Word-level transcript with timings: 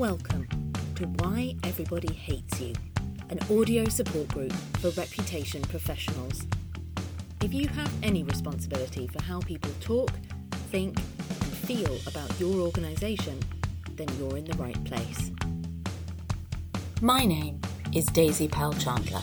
Welcome 0.00 0.48
to 0.94 1.04
Why 1.04 1.56
Everybody 1.62 2.14
Hates 2.14 2.58
You, 2.58 2.72
an 3.28 3.38
audio 3.54 3.84
support 3.84 4.28
group 4.28 4.50
for 4.78 4.88
reputation 4.92 5.60
professionals. 5.60 6.46
If 7.42 7.52
you 7.52 7.68
have 7.68 7.92
any 8.02 8.22
responsibility 8.22 9.08
for 9.08 9.22
how 9.22 9.40
people 9.40 9.70
talk, 9.82 10.10
think, 10.70 10.96
and 10.96 11.52
feel 11.52 11.98
about 12.06 12.32
your 12.40 12.60
organisation, 12.60 13.40
then 13.96 14.08
you're 14.18 14.38
in 14.38 14.46
the 14.46 14.56
right 14.56 14.82
place. 14.84 15.32
My 17.02 17.26
name 17.26 17.60
is 17.92 18.06
Daisy 18.06 18.48
Powell 18.48 18.72
Chandler, 18.72 19.20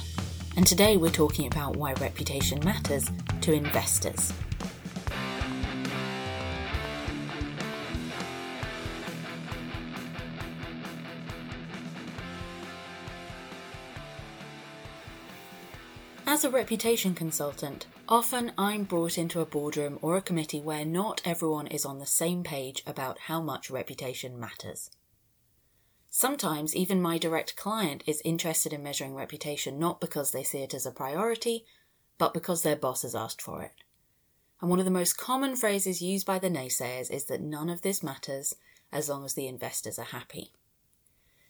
and 0.56 0.68
today 0.68 0.96
we're 0.96 1.10
talking 1.10 1.48
about 1.48 1.76
why 1.76 1.94
reputation 1.94 2.64
matters 2.64 3.10
to 3.42 3.52
investors. 3.52 4.32
As 16.30 16.44
a 16.44 16.50
reputation 16.50 17.16
consultant, 17.16 17.86
often 18.10 18.52
I'm 18.58 18.84
brought 18.84 19.18
into 19.18 19.40
a 19.40 19.46
boardroom 19.46 19.98
or 20.02 20.18
a 20.18 20.22
committee 20.22 20.60
where 20.60 20.84
not 20.84 21.22
everyone 21.24 21.68
is 21.68 21.86
on 21.86 22.00
the 22.00 22.06
same 22.06 22.44
page 22.44 22.84
about 22.86 23.18
how 23.18 23.40
much 23.40 23.72
reputation 23.72 24.38
matters. 24.38 24.92
Sometimes 26.12 26.76
even 26.76 27.02
my 27.02 27.18
direct 27.18 27.56
client 27.56 28.04
is 28.06 28.22
interested 28.26 28.74
in 28.74 28.84
measuring 28.84 29.16
reputation 29.16 29.80
not 29.80 30.02
because 30.02 30.34
they 30.34 30.44
see 30.44 30.58
it 30.58 30.74
as 30.74 30.86
a 30.86 30.92
priority, 30.92 31.64
but 32.18 32.34
because 32.34 32.62
their 32.62 32.76
boss 32.76 33.04
has 33.04 33.16
asked 33.16 33.42
for 33.42 33.62
it. 33.62 33.72
And 34.60 34.70
one 34.70 34.80
of 34.80 34.86
the 34.86 34.92
most 34.92 35.18
common 35.18 35.56
phrases 35.56 36.02
used 36.02 36.26
by 36.26 36.40
the 36.40 36.50
naysayers 36.50 37.10
is 37.10 37.28
that 37.28 37.40
none 37.40 37.70
of 37.70 37.84
this 37.84 38.04
matters 38.04 38.54
as 38.92 39.08
long 39.08 39.24
as 39.24 39.36
the 39.36 39.48
investors 39.48 39.98
are 39.98 40.04
happy. 40.04 40.52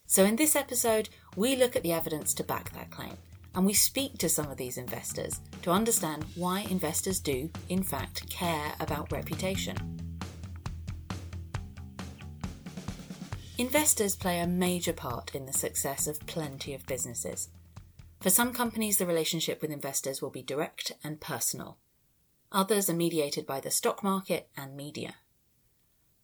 So 0.05 0.23
in 0.23 0.35
this 0.35 0.55
episode, 0.55 1.09
we 1.35 1.55
look 1.55 1.75
at 1.75 1.81
the 1.81 1.93
evidence 1.93 2.35
to 2.35 2.43
back 2.43 2.73
that 2.73 2.91
claim 2.91 3.17
and 3.57 3.65
we 3.65 3.73
speak 3.73 4.19
to 4.19 4.29
some 4.29 4.51
of 4.51 4.57
these 4.57 4.77
investors 4.77 5.41
to 5.63 5.71
understand 5.71 6.23
why 6.35 6.59
investors 6.69 7.19
do, 7.19 7.49
in 7.69 7.81
fact, 7.81 8.29
care 8.29 8.71
about 8.79 9.11
reputation. 9.11 9.75
Investors 13.57 14.15
play 14.15 14.39
a 14.39 14.45
major 14.45 14.93
part 14.93 15.33
in 15.33 15.47
the 15.47 15.53
success 15.53 16.05
of 16.05 16.23
plenty 16.27 16.75
of 16.75 16.85
businesses. 16.85 17.49
For 18.21 18.29
some 18.29 18.53
companies, 18.53 18.99
the 18.99 19.07
relationship 19.07 19.59
with 19.63 19.71
investors 19.71 20.21
will 20.21 20.29
be 20.29 20.43
direct 20.43 20.91
and 21.03 21.19
personal. 21.19 21.79
Others 22.51 22.91
are 22.91 22.93
mediated 22.93 23.47
by 23.47 23.59
the 23.59 23.71
stock 23.71 24.03
market 24.03 24.49
and 24.55 24.77
media. 24.77 25.15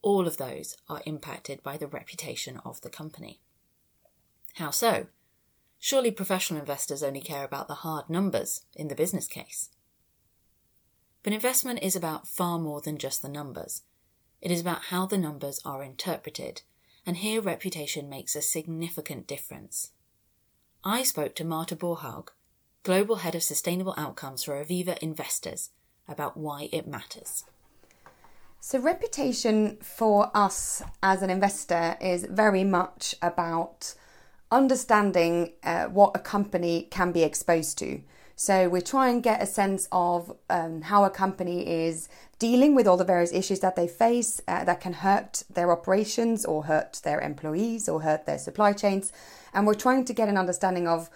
All 0.03 0.27
of 0.27 0.37
those 0.37 0.77
are 0.87 1.01
impacted 1.07 1.63
by 1.63 1.77
the 1.77 1.87
reputation 1.87 2.61
of 2.63 2.81
the 2.81 2.91
company. 2.91 3.41
How 4.57 4.69
so? 4.69 5.07
Surely 5.85 6.11
professional 6.11 6.61
investors 6.61 7.03
only 7.03 7.19
care 7.19 7.43
about 7.43 7.67
the 7.67 7.83
hard 7.83 8.09
numbers 8.09 8.61
in 8.73 8.87
the 8.87 8.95
business 8.95 9.27
case. 9.27 9.69
But 11.23 11.33
investment 11.33 11.79
is 11.83 11.93
about 11.93 12.25
far 12.25 12.57
more 12.57 12.79
than 12.79 12.97
just 12.97 13.21
the 13.21 13.27
numbers. 13.27 13.81
It 14.39 14.49
is 14.49 14.61
about 14.61 14.83
how 14.83 15.05
the 15.05 15.17
numbers 15.17 15.59
are 15.65 15.83
interpreted, 15.83 16.61
and 17.05 17.17
here 17.17 17.41
reputation 17.41 18.07
makes 18.07 18.33
a 18.33 18.41
significant 18.41 19.27
difference. 19.27 19.91
I 20.85 21.03
spoke 21.03 21.35
to 21.35 21.43
Marte 21.43 21.77
Borhaug, 21.77 22.29
Global 22.83 23.17
Head 23.17 23.35
of 23.35 23.43
Sustainable 23.43 23.93
Outcomes 23.97 24.45
for 24.45 24.63
Aviva 24.63 24.97
Investors, 24.99 25.71
about 26.07 26.37
why 26.37 26.69
it 26.71 26.87
matters. 26.87 27.43
So, 28.61 28.79
reputation 28.79 29.79
for 29.81 30.31
us 30.33 30.81
as 31.03 31.21
an 31.21 31.29
investor 31.29 31.97
is 31.99 32.25
very 32.29 32.63
much 32.63 33.15
about 33.21 33.95
understanding 34.53 35.53
uh, 35.63 35.85
what 35.85 36.11
a 36.15 36.19
company 36.19 36.87
can 36.91 37.11
be 37.11 37.23
exposed 37.23 37.77
to. 37.79 38.01
So 38.35 38.69
we 38.69 38.81
try 38.81 39.09
and 39.09 39.21
get 39.21 39.41
a 39.41 39.45
sense 39.45 39.87
of 39.91 40.35
um, 40.49 40.81
how 40.81 41.03
a 41.03 41.09
company 41.09 41.85
is 41.85 42.09
dealing 42.39 42.75
with 42.75 42.87
all 42.87 42.97
the 42.97 43.05
various 43.05 43.31
issues 43.31 43.59
that 43.59 43.75
they 43.75 43.87
face 43.87 44.41
uh, 44.47 44.63
that 44.63 44.81
can 44.81 44.93
hurt 44.93 45.43
their 45.53 45.71
operations 45.71 46.45
or 46.45 46.65
hurt 46.65 46.99
their 47.03 47.21
employees 47.21 47.87
or 47.87 48.01
hurt 48.01 48.25
their 48.25 48.39
supply 48.39 48.73
chains. 48.73 49.11
And 49.53 49.67
we're 49.67 49.75
trying 49.75 50.05
to 50.05 50.13
get 50.13 50.29
an 50.29 50.37
understanding 50.37 50.87
of 50.87 51.09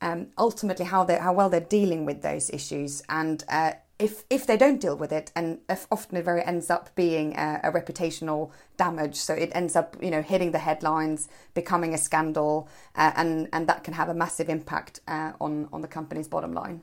um, 0.00 0.28
ultimately 0.36 0.84
how 0.84 1.04
they 1.04 1.16
how 1.18 1.32
well 1.32 1.48
they're 1.48 1.60
dealing 1.60 2.04
with 2.04 2.22
those 2.22 2.50
issues 2.50 3.02
and 3.08 3.44
uh, 3.48 3.72
if 4.02 4.24
if 4.28 4.46
they 4.46 4.56
don't 4.56 4.80
deal 4.80 4.96
with 4.96 5.12
it, 5.12 5.30
and 5.36 5.60
often 5.90 6.16
it 6.16 6.24
very 6.24 6.42
ends 6.42 6.70
up 6.70 6.94
being 6.96 7.36
a, 7.36 7.60
a, 7.62 7.70
reputational 7.70 8.50
damage. 8.76 9.14
So 9.14 9.32
it 9.32 9.52
ends 9.54 9.76
up, 9.76 9.96
you 10.02 10.10
know, 10.10 10.22
hitting 10.22 10.50
the 10.50 10.58
headlines, 10.58 11.28
becoming 11.54 11.94
a 11.94 11.98
scandal, 11.98 12.68
uh, 12.96 13.12
and 13.14 13.48
and 13.52 13.68
that 13.68 13.84
can 13.84 13.94
have 13.94 14.08
a 14.08 14.14
massive 14.14 14.48
impact 14.48 15.00
uh, 15.06 15.32
on 15.40 15.68
on 15.72 15.82
the 15.82 15.88
company's 15.88 16.26
bottom 16.26 16.52
line. 16.52 16.82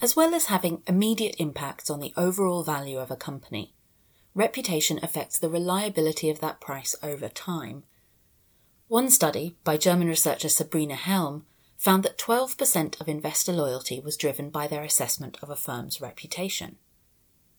As 0.00 0.16
well 0.16 0.34
as 0.34 0.46
having 0.46 0.82
immediate 0.86 1.36
impacts 1.38 1.90
on 1.90 2.00
the 2.00 2.14
overall 2.16 2.64
value 2.64 2.98
of 2.98 3.10
a 3.10 3.16
company, 3.16 3.74
reputation 4.34 4.98
affects 5.02 5.38
the 5.38 5.50
reliability 5.50 6.30
of 6.30 6.40
that 6.40 6.60
price 6.60 6.96
over 7.02 7.28
time. 7.28 7.84
One 8.88 9.10
study 9.10 9.56
by 9.62 9.76
German 9.76 10.08
researcher 10.08 10.48
Sabrina 10.48 10.94
Helm 10.94 11.44
found 11.84 12.02
that 12.02 12.16
12% 12.16 12.98
of 12.98 13.08
investor 13.10 13.52
loyalty 13.52 14.00
was 14.00 14.16
driven 14.16 14.48
by 14.48 14.66
their 14.66 14.82
assessment 14.82 15.36
of 15.42 15.50
a 15.50 15.56
firm's 15.56 16.00
reputation. 16.00 16.76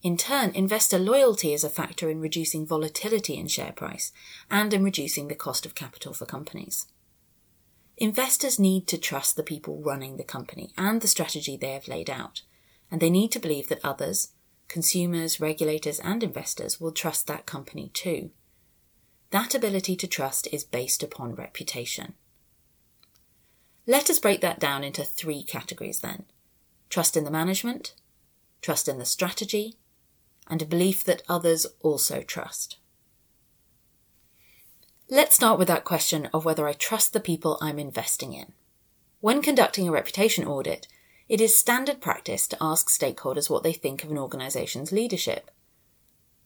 In 0.02 0.18
turn, 0.18 0.50
investor 0.56 0.98
loyalty 0.98 1.54
is 1.54 1.64
a 1.64 1.70
factor 1.70 2.10
in 2.10 2.20
reducing 2.20 2.66
volatility 2.66 3.38
in 3.38 3.48
share 3.48 3.72
price 3.72 4.12
and 4.50 4.74
in 4.74 4.84
reducing 4.84 5.28
the 5.28 5.36
cost 5.36 5.64
of 5.64 5.76
capital 5.76 6.12
for 6.12 6.26
companies. 6.26 6.88
Investors 7.98 8.58
need 8.58 8.88
to 8.88 8.98
trust 8.98 9.36
the 9.36 9.44
people 9.44 9.84
running 9.84 10.18
the 10.18 10.24
company 10.24 10.74
and 10.76 11.02
the 11.02 11.08
strategy 11.08 11.56
they 11.56 11.74
have 11.74 11.88
laid 11.88 12.10
out, 12.10 12.42
and 12.90 13.02
they 13.02 13.12
need 13.12 13.32
to 13.32 13.40
believe 13.40 13.70
that 13.70 13.80
others, 13.84 14.30
consumers, 14.68 15.40
regulators, 15.40 16.00
and 16.00 16.24
investors 16.24 16.82
will 16.82 16.92
trust 16.92 17.28
that 17.28 17.46
company 17.46 17.92
too. 17.94 18.32
That 19.30 19.54
ability 19.54 19.96
to 19.98 20.08
trust 20.08 20.48
is 20.52 20.64
based 20.64 21.04
upon 21.04 21.36
reputation. 21.36 22.16
Let 23.88 24.10
us 24.10 24.20
break 24.20 24.42
that 24.42 24.60
down 24.60 24.84
into 24.84 25.04
three 25.04 25.44
categories 25.44 26.00
then 26.00 26.26
trust 26.90 27.18
in 27.18 27.24
the 27.24 27.32
management, 27.32 27.94
trust 28.62 28.88
in 28.88 29.00
the 29.00 29.06
strategy, 29.06 29.76
and 30.48 30.62
a 30.62 30.66
belief 30.66 31.04
that 31.04 31.24
others 31.28 31.66
also 31.82 32.22
trust. 32.22 32.78
Let's 35.10 35.36
start 35.36 35.60
with 35.60 35.68
that 35.68 35.84
question 35.84 36.30
of 36.34 36.46
whether 36.46 36.68
I 36.68 36.74
trust 36.74 37.14
the 37.14 37.20
people 37.20 37.58
I'm 37.60 37.80
investing 37.80 38.34
in. 38.34 38.54
When 39.20 39.42
conducting 39.42 39.88
a 39.88 39.92
reputation 39.92 40.46
audit, 40.46 40.88
it 41.28 41.42
is 41.42 41.58
standard 41.58 42.02
practice 42.02 42.48
to 42.48 42.58
ask 42.62 42.90
stakeholders 42.90 43.50
what 43.50 43.64
they 43.64 43.74
think 43.74 44.04
of 44.04 44.12
an 44.12 44.18
organisation's 44.18 44.92
leadership. 44.92 45.52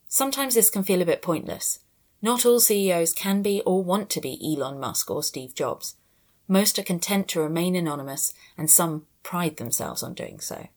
Sometimes 0.07 0.55
this 0.55 0.69
can 0.69 0.83
feel 0.83 1.01
a 1.01 1.05
bit 1.05 1.21
pointless. 1.21 1.79
Not 2.21 2.45
all 2.45 2.59
CEOs 2.59 3.13
can 3.13 3.41
be 3.41 3.61
or 3.65 3.83
want 3.83 4.09
to 4.11 4.21
be 4.21 4.39
Elon 4.41 4.79
Musk 4.79 5.11
or 5.11 5.21
Steve 5.21 5.53
Jobs. 5.53 5.95
Most 6.51 6.79
are 6.79 6.83
content 6.83 7.27
to 7.29 7.39
remain 7.39 7.75
anonymous, 7.75 8.33
and 8.57 8.69
some 8.69 9.05
pride 9.21 9.57
themselves 9.57 10.01
on 10.01 10.15
doing 10.15 10.39
so. 10.39 10.67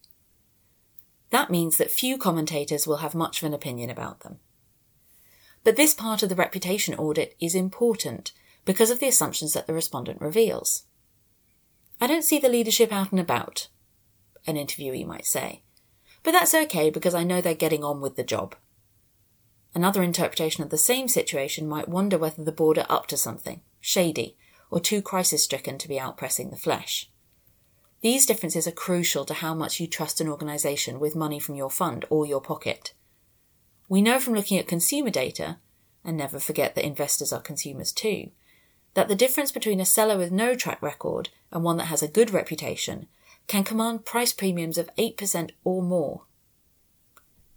That 1.31 1.51
means 1.51 1.79
that 1.79 1.91
few 1.91 2.19
commentators 2.19 2.87
will 2.87 2.99
have 2.99 3.15
much 3.15 3.43
of 3.43 3.47
an 3.47 3.55
opinion 3.55 3.89
about 3.89 4.21
them. 4.21 4.39
But 5.65 5.77
this 5.77 5.95
part 5.95 6.23
of 6.23 6.29
the 6.29 6.35
reputation 6.35 6.95
audit 6.95 7.35
is 7.41 7.55
important 7.55 8.33
because 8.67 8.91
of 8.91 9.01
the 9.01 9.09
assumptions 9.09 9.55
that 9.55 9.67
the 9.67 9.73
respondent 9.73 10.21
reveals. 10.21 10.83
I 12.03 12.07
don't 12.07 12.25
see 12.25 12.39
the 12.39 12.51
leadership 12.51 12.93
out 12.93 13.11
and 13.11 13.21
about, 13.21 13.69
an 14.47 14.57
interviewee 14.57 15.07
might 15.07 15.25
say, 15.25 15.63
but 16.23 16.33
that's 16.33 16.55
okay 16.55 16.91
because 16.91 17.15
I 17.15 17.25
know 17.25 17.41
they're 17.41 17.55
getting 17.55 17.83
on 17.83 18.03
with 18.03 18.17
the 18.17 18.25
job. 18.25 18.57
Another 19.75 20.03
interpretation 20.03 20.63
of 20.63 20.69
the 20.69 20.77
same 20.77 21.09
situation 21.09 21.67
might 21.67 21.89
wonder 21.89 22.19
whether 22.19 22.45
the 22.45 22.53
board 22.53 22.77
are 22.77 22.87
up 22.91 23.07
to 23.07 23.17
something 23.17 23.63
shady 23.81 24.37
or 24.73 24.81
too 24.81 25.03
crisis 25.03 25.45
stricken 25.45 25.77
to 25.77 25.87
be 25.87 25.99
outpressing 25.99 26.51
the 26.51 26.57
flesh. 26.57 27.11
These 28.01 28.27
differences 28.27 28.67
are 28.67 28.73
crucial 28.73 29.27
to 29.27 29.35
how 29.35 29.55
much 29.55 29.79
you 29.79 29.87
trust 29.87 30.21
an 30.21 30.29
organisation 30.29 30.99
with 30.99 31.15
money 31.15 31.39
from 31.39 31.55
your 31.55 31.71
fund 31.71 32.07
or 32.09 32.27
your 32.27 32.41
pocket. 32.41 32.95
We 33.89 34.01
know 34.01 34.19
from 34.19 34.33
looking 34.35 34.59
at 34.59 34.67
consumer 34.67 35.11
data, 35.11 35.59
and 36.03 36.17
never 36.17 36.41
forget 36.41 36.75
that 36.75 36.87
investors 36.87 37.35
are 37.35 37.41
consumers 37.41 37.93
too, 37.93 38.31
that 38.95 39.09
the 39.09 39.15
difference 39.15 39.53
between 39.53 39.79
a 39.79 39.85
seller 39.85 40.17
with 40.17 40.33
no 40.33 40.55
track 40.55 40.81
record 40.81 41.29
and 41.53 41.63
one 41.63 41.77
that 41.77 41.87
has 41.87 42.03
a 42.03 42.09
good 42.09 42.31
reputation 42.33 43.07
can 43.47 43.65
command 43.65 44.07
price 44.07 44.33
premiums 44.33 44.79
of 44.79 44.91
8% 44.97 45.51
or 45.65 45.83
more. 45.83 46.23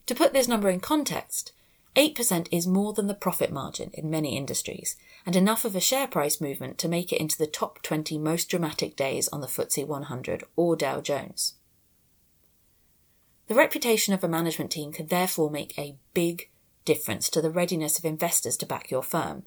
To 0.08 0.16
put 0.16 0.34
this 0.34 0.50
number 0.50 0.70
in 0.70 0.82
context, 0.82 1.54
8% 1.96 2.48
is 2.52 2.68
more 2.68 2.94
than 2.94 3.08
the 3.08 3.14
profit 3.14 3.52
margin 3.52 3.90
in 3.94 4.10
many 4.10 4.36
industries, 4.36 4.98
and 5.26 5.36
enough 5.36 5.64
of 5.64 5.76
a 5.76 5.80
share 5.80 6.08
price 6.08 6.42
movement 6.42 6.78
to 6.80 6.90
make 6.90 7.14
it 7.14 7.22
into 7.22 7.38
the 7.38 7.48
top 7.48 7.82
20 7.84 8.18
most 8.18 8.50
dramatic 8.50 8.96
days 8.98 9.30
on 9.30 9.40
the 9.40 9.48
FTSE 9.48 9.88
100 9.88 10.44
or 10.56 10.76
Dow 10.76 11.00
Jones. 11.00 11.56
The 13.48 13.56
reputation 13.56 14.14
of 14.14 14.24
a 14.24 14.28
management 14.28 14.72
team 14.72 14.92
can 14.92 15.08
therefore 15.08 15.50
make 15.50 15.78
a 15.78 15.98
big 16.14 16.50
difference 16.84 17.30
to 17.30 17.42
the 17.42 17.52
readiness 17.52 17.98
of 17.98 18.06
investors 18.06 18.58
to 18.58 18.66
back 18.66 18.92
your 18.92 19.04
firm. 19.04 19.44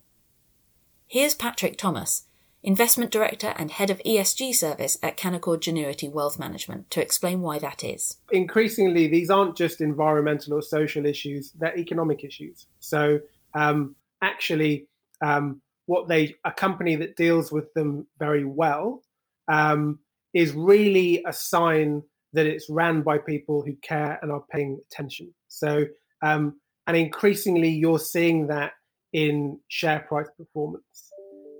Here's 1.06 1.34
Patrick 1.34 1.76
Thomas, 1.76 2.24
Investment 2.62 3.10
Director 3.10 3.54
and 3.56 3.70
Head 3.70 3.90
of 3.90 4.00
ESG 4.00 4.54
Service 4.54 4.98
at 5.02 5.16
Canaccord 5.16 5.60
Genuity 5.60 6.10
Wealth 6.10 6.38
Management, 6.38 6.90
to 6.90 7.00
explain 7.00 7.40
why 7.40 7.58
that 7.58 7.84
is. 7.84 8.16
Increasingly, 8.30 9.06
these 9.06 9.30
aren't 9.30 9.56
just 9.56 9.80
environmental 9.80 10.54
or 10.54 10.62
social 10.62 11.06
issues, 11.06 11.52
they're 11.52 11.78
economic 11.78 12.24
issues. 12.24 12.66
So, 12.80 13.20
um, 13.54 13.94
actually, 14.22 14.88
um, 15.22 15.62
what 15.86 16.08
they 16.08 16.36
a 16.44 16.52
company 16.52 16.96
that 16.96 17.16
deals 17.16 17.50
with 17.50 17.72
them 17.74 18.06
very 18.18 18.44
well 18.44 19.02
um, 19.46 20.00
is 20.34 20.52
really 20.52 21.22
a 21.26 21.32
sign 21.32 22.02
that 22.32 22.46
it's 22.46 22.68
ran 22.68 23.02
by 23.02 23.18
people 23.18 23.62
who 23.62 23.74
care 23.76 24.18
and 24.20 24.30
are 24.30 24.44
paying 24.50 24.80
attention. 24.90 25.32
So, 25.48 25.86
um, 26.22 26.60
and 26.86 26.96
increasingly, 26.96 27.70
you're 27.70 27.98
seeing 27.98 28.48
that 28.48 28.72
in 29.12 29.58
share 29.68 30.00
price 30.00 30.28
performance. 30.36 31.07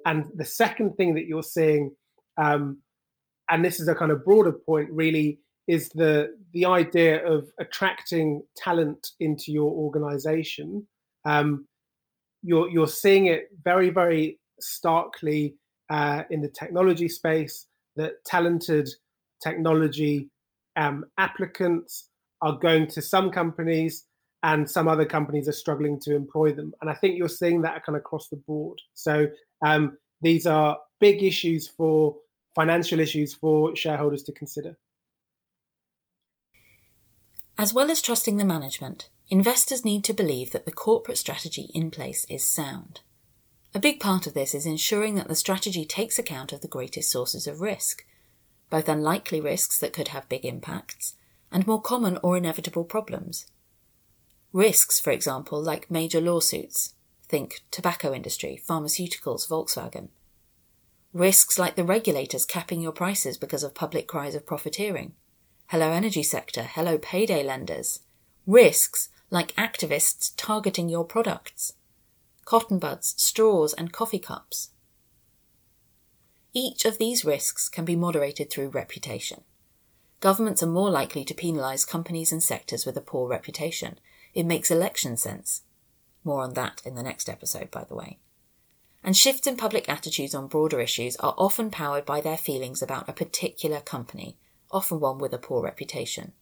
And 0.09 0.25
the 0.35 0.45
second 0.47 0.97
thing 0.97 1.15
that 1.17 1.27
you're 1.27 1.43
seeing, 1.43 1.95
um, 2.39 2.79
and 3.51 3.63
this 3.63 3.79
is 3.79 3.89
a 3.89 3.95
kind 3.95 4.11
of 4.11 4.25
broader 4.25 4.53
point, 4.53 4.89
really, 4.91 5.39
is 5.67 5.91
the 5.91 6.35
the 6.55 6.65
idea 6.65 7.23
of 7.27 7.51
attracting 7.61 8.43
talent 8.57 9.09
into 9.21 9.53
your 9.53 9.71
organization. 9.71 10.89
Um, 11.27 11.67
you're 12.43 12.71
you're 12.71 12.89
seeing 12.89 13.27
it 13.27 13.49
very 13.63 13.91
very 13.91 14.41
starkly 14.61 15.57
uh, 15.91 16.23
in 16.31 16.41
the 16.41 16.49
technology 16.49 17.11
space 17.11 17.67
that 17.97 18.13
talented 18.25 18.89
technology 19.43 20.31
um, 20.77 21.05
applicants 21.19 22.09
are 22.41 22.57
going 22.57 22.87
to 22.87 23.03
some 23.03 23.31
companies 23.31 24.07
and 24.49 24.71
some 24.71 24.89
other 24.89 25.05
companies 25.05 25.47
are 25.47 25.53
struggling 25.53 26.01
to 26.01 26.17
employ 26.17 26.53
them. 26.53 26.73
And 26.81 26.89
I 26.89 26.95
think 26.95 27.19
you're 27.19 27.29
seeing 27.29 27.61
that 27.63 27.85
kind 27.85 27.97
of 27.97 28.01
across 28.01 28.29
the 28.29 28.37
board. 28.37 28.81
So 28.95 29.27
um, 29.61 29.99
these 30.23 30.47
are 30.47 30.79
big 31.01 31.23
issues 31.23 31.69
for 31.69 32.17
financial 32.55 32.99
issues 32.99 33.35
for 33.35 33.77
shareholders 33.77 34.23
to 34.23 34.33
consider. 34.33 34.79
As 37.59 37.75
well 37.75 37.91
as 37.91 38.01
trusting 38.01 38.39
the 38.39 38.45
management, 38.45 39.11
investors 39.29 39.85
need 39.85 40.03
to 40.05 40.15
believe 40.15 40.53
that 40.53 40.65
the 40.65 40.73
corporate 40.73 41.19
strategy 41.19 41.71
in 41.75 41.91
place 41.91 42.25
is 42.31 42.43
sound. 42.43 43.01
A 43.75 43.81
big 43.81 44.01
part 44.01 44.27
of 44.27 44.33
this 44.33 44.55
is 44.55 44.65
ensuring 44.65 45.17
that 45.17 45.29
the 45.29 45.35
strategy 45.35 45.85
takes 45.85 46.19
account 46.19 46.55
of 46.55 46.63
the 46.63 46.69
greatest 46.69 47.11
sources 47.11 47.47
of 47.47 47.61
risk, 47.61 48.07
both 48.71 48.89
unlikely 48.89 49.43
risks 49.43 49.79
that 49.79 49.93
could 49.93 50.09
have 50.09 50.29
big 50.31 50.47
impacts 50.47 51.17
and 51.53 51.67
more 51.67 51.83
common 51.83 52.19
or 52.23 52.39
inevitable 52.39 52.85
problems. 52.85 53.47
Risks, 54.53 54.99
for 54.99 55.11
example, 55.11 55.61
like 55.63 55.91
major 55.91 56.21
lawsuits, 56.21 56.95
think 57.29 57.63
tobacco 57.71 58.15
industry, 58.15 58.63
pharmaceuticals, 58.67 59.47
Volkswagen. 59.49 60.09
Risks 61.13 61.59
like 61.59 61.77
the 61.77 61.85
regulators 61.85 62.47
capping 62.47 62.81
your 62.81 62.93
prices 62.93 63.37
because 63.37 63.63
of 63.63 63.75
public 63.75 64.07
cries 64.07 64.35
of 64.35 64.47
profiteering. 64.47 65.13
Hello 65.67 65.91
energy 65.91 66.23
sector, 66.23 66.63
hello 66.63 66.97
payday 66.97 67.43
lenders. 67.43 68.01
Risks 68.47 69.11
like 69.31 69.55
activists 69.57 70.33
targeting 70.37 70.89
your 70.89 71.05
products. 71.05 71.75
Cotton 72.47 72.79
buds, 72.79 73.15
straws, 73.19 73.75
and 73.75 73.93
coffee 73.93 74.19
cups. 74.19 74.71
Each 76.55 76.87
of 76.87 76.97
these 76.97 77.25
risks 77.25 77.69
can 77.69 77.85
be 77.85 77.95
moderated 77.95 78.51
through 78.51 78.71
reputation. 78.71 79.43
Governments 80.21 80.63
are 80.63 80.67
more 80.67 80.91
likely 80.91 81.25
to 81.25 81.35
penalise 81.35 81.87
companies 81.87 82.33
and 82.33 82.43
sectors 82.43 82.87
with 82.87 82.97
a 82.97 83.03
poor 83.03 83.29
reputation. 83.29 84.01
It 84.39 84.47
makes 84.47 84.71
election 84.71 85.17
sense. 85.17 85.63
More 86.23 86.43
on 86.43 86.55
that 86.55 86.81
in 86.85 86.95
the 86.95 87.03
next 87.03 87.29
episode, 87.29 87.73
by 87.73 87.83
the 87.83 87.97
way. 87.97 88.21
And 89.03 89.17
shifts 89.17 89.49
in 89.49 89.57
public 89.57 89.89
attitudes 89.89 90.33
on 90.33 90.47
broader 90.47 90.81
issues 90.81 91.17
are 91.17 91.35
often 91.37 91.71
powered 91.71 92.05
by 92.05 92.21
their 92.21 92.37
feelings 92.37 92.81
about 92.81 93.09
a 93.09 93.13
particular 93.13 93.81
company, 93.81 94.37
often 94.71 95.01
one 95.01 95.19
with 95.19 95.33
a 95.33 95.39
poor 95.39 95.61
reputation. 95.65 96.35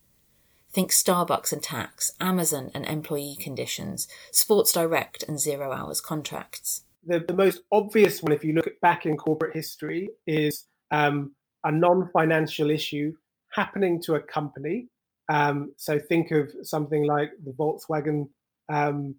Think 0.70 0.90
Starbucks 0.90 1.54
and 1.54 1.62
tax, 1.62 2.12
Amazon 2.20 2.70
and 2.74 2.84
employee 2.84 3.38
conditions, 3.40 4.08
Sports 4.30 4.72
Direct 4.72 5.22
and 5.22 5.40
zero 5.40 5.72
hours 5.72 6.02
contracts 6.02 6.82
the, 7.06 7.20
the 7.20 7.34
most 7.34 7.62
obvious 7.72 8.22
one, 8.22 8.32
if 8.32 8.44
you 8.44 8.52
look 8.52 8.68
back 8.82 9.06
in 9.06 9.16
corporate 9.16 9.54
history, 9.54 10.10
is 10.26 10.66
um, 10.90 11.34
a 11.64 11.72
non 11.72 12.10
financial 12.12 12.70
issue 12.70 13.12
happening 13.52 14.02
to 14.02 14.16
a 14.16 14.20
company. 14.20 14.88
Um, 15.28 15.72
so 15.76 15.98
think 15.98 16.30
of 16.30 16.50
something 16.62 17.04
like 17.04 17.30
the 17.44 17.52
Volkswagen 17.52 18.28
um, 18.72 19.16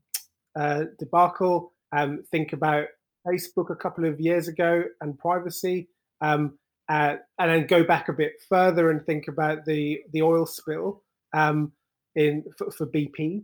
uh, 0.57 0.85
debacle. 0.99 1.73
Um, 1.95 2.23
think 2.31 2.53
about 2.53 2.85
Facebook 3.27 3.69
a 3.69 3.75
couple 3.75 4.05
of 4.05 4.19
years 4.19 4.47
ago 4.47 4.83
and 5.01 5.17
privacy. 5.17 5.89
Um, 6.21 6.57
uh, 6.89 7.15
and 7.37 7.51
then 7.51 7.67
go 7.67 7.83
back 7.83 8.07
a 8.07 8.13
bit 8.13 8.33
further 8.47 8.89
and 8.89 9.05
think 9.05 9.27
about 9.27 9.65
the, 9.65 9.99
the 10.13 10.21
oil 10.21 10.45
spill 10.45 11.03
um, 11.35 11.73
in 12.15 12.43
for, 12.57 12.71
for 12.71 12.87
BP. 12.87 13.43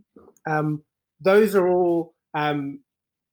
those 1.20 1.54
are 1.54 1.68
all 1.68 2.14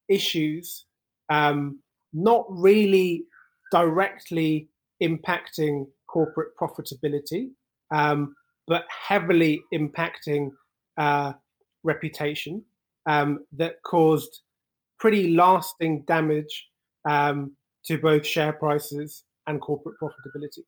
issues 0.10 0.86
um, 1.32 1.80
not 2.14 2.46
really 2.50 3.24
directly 3.72 4.70
impacting 5.02 5.86
corporate 6.08 6.50
profitability, 6.62 7.50
um, 7.92 8.36
but 8.72 8.86
heavily 9.10 9.62
impacting 9.74 10.50
uh, 10.98 11.34
reputation 11.84 12.64
um, 13.06 13.46
that 13.52 13.84
caused 13.84 14.44
pretty 14.98 15.36
lasting 15.36 16.04
damage 16.08 16.70
um, 17.04 17.52
to 17.84 17.98
both 17.98 18.26
share 18.26 18.54
prices 18.54 19.26
and 19.46 19.60
corporate 19.60 19.98
profitability. 20.02 20.64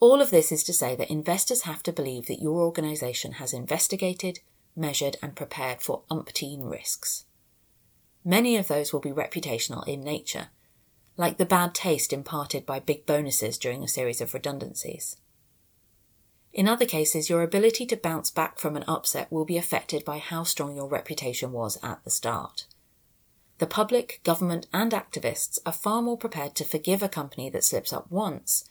All 0.00 0.22
of 0.22 0.30
this 0.30 0.50
is 0.50 0.64
to 0.64 0.72
say 0.72 0.96
that 0.96 1.10
investors 1.10 1.64
have 1.64 1.82
to 1.82 1.92
believe 1.92 2.28
that 2.28 2.40
your 2.40 2.62
organisation 2.62 3.32
has 3.32 3.52
investigated, 3.52 4.38
measured, 4.74 5.18
and 5.20 5.36
prepared 5.36 5.82
for 5.82 6.04
umpteen 6.10 6.70
risks. 6.70 7.26
Many 8.24 8.56
of 8.56 8.68
those 8.68 8.90
will 8.90 9.00
be 9.00 9.10
reputational 9.10 9.86
in 9.86 10.00
nature, 10.00 10.48
like 11.18 11.36
the 11.36 11.44
bad 11.44 11.74
taste 11.74 12.14
imparted 12.14 12.64
by 12.64 12.80
big 12.80 13.04
bonuses 13.04 13.58
during 13.58 13.84
a 13.84 13.88
series 13.88 14.22
of 14.22 14.32
redundancies. 14.32 15.18
In 16.52 16.66
other 16.66 16.86
cases, 16.86 17.28
your 17.28 17.42
ability 17.42 17.86
to 17.86 17.96
bounce 17.96 18.30
back 18.30 18.58
from 18.58 18.76
an 18.76 18.84
upset 18.88 19.30
will 19.30 19.44
be 19.44 19.58
affected 19.58 20.04
by 20.04 20.18
how 20.18 20.44
strong 20.44 20.74
your 20.74 20.88
reputation 20.88 21.52
was 21.52 21.78
at 21.82 22.02
the 22.04 22.10
start. 22.10 22.66
The 23.58 23.66
public, 23.66 24.20
government, 24.24 24.66
and 24.72 24.92
activists 24.92 25.58
are 25.66 25.72
far 25.72 26.00
more 26.00 26.16
prepared 26.16 26.54
to 26.56 26.64
forgive 26.64 27.02
a 27.02 27.08
company 27.08 27.50
that 27.50 27.64
slips 27.64 27.92
up 27.92 28.10
once 28.10 28.64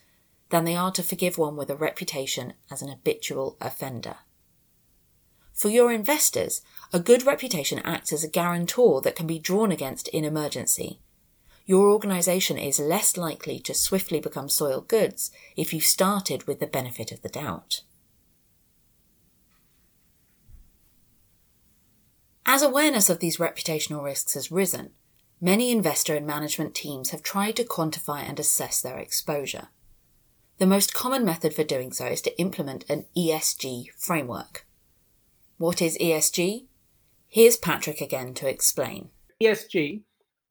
than 0.50 0.64
they 0.64 0.76
are 0.76 0.92
to 0.92 1.02
forgive 1.02 1.36
one 1.36 1.56
with 1.56 1.70
a 1.70 1.76
reputation 1.76 2.54
as 2.70 2.80
an 2.80 2.88
habitual 2.88 3.56
offender. 3.60 4.16
For 5.52 5.68
your 5.68 5.92
investors, 5.92 6.62
a 6.92 7.00
good 7.00 7.26
reputation 7.26 7.80
acts 7.80 8.12
as 8.12 8.24
a 8.24 8.28
guarantor 8.28 9.00
that 9.02 9.16
can 9.16 9.26
be 9.26 9.38
drawn 9.38 9.70
against 9.72 10.08
in 10.08 10.24
emergency. 10.24 11.00
Your 11.68 11.90
organisation 11.90 12.56
is 12.56 12.78
less 12.80 13.18
likely 13.18 13.58
to 13.58 13.74
swiftly 13.74 14.20
become 14.20 14.48
soiled 14.48 14.88
goods 14.88 15.30
if 15.54 15.74
you 15.74 15.82
started 15.82 16.46
with 16.46 16.60
the 16.60 16.66
benefit 16.66 17.12
of 17.12 17.20
the 17.20 17.28
doubt. 17.28 17.82
As 22.46 22.62
awareness 22.62 23.10
of 23.10 23.18
these 23.20 23.36
reputational 23.36 24.02
risks 24.02 24.32
has 24.32 24.50
risen, 24.50 24.92
many 25.42 25.70
investor 25.70 26.16
and 26.16 26.26
management 26.26 26.74
teams 26.74 27.10
have 27.10 27.22
tried 27.22 27.56
to 27.56 27.64
quantify 27.64 28.26
and 28.26 28.40
assess 28.40 28.80
their 28.80 28.96
exposure. 28.96 29.68
The 30.56 30.66
most 30.66 30.94
common 30.94 31.22
method 31.22 31.52
for 31.52 31.64
doing 31.64 31.92
so 31.92 32.06
is 32.06 32.22
to 32.22 32.40
implement 32.40 32.88
an 32.88 33.04
ESG 33.14 33.88
framework. 33.94 34.66
What 35.58 35.82
is 35.82 35.98
ESG? 35.98 36.64
Here's 37.28 37.58
Patrick 37.58 38.00
again 38.00 38.32
to 38.34 38.48
explain. 38.48 39.10
ESG, 39.42 40.04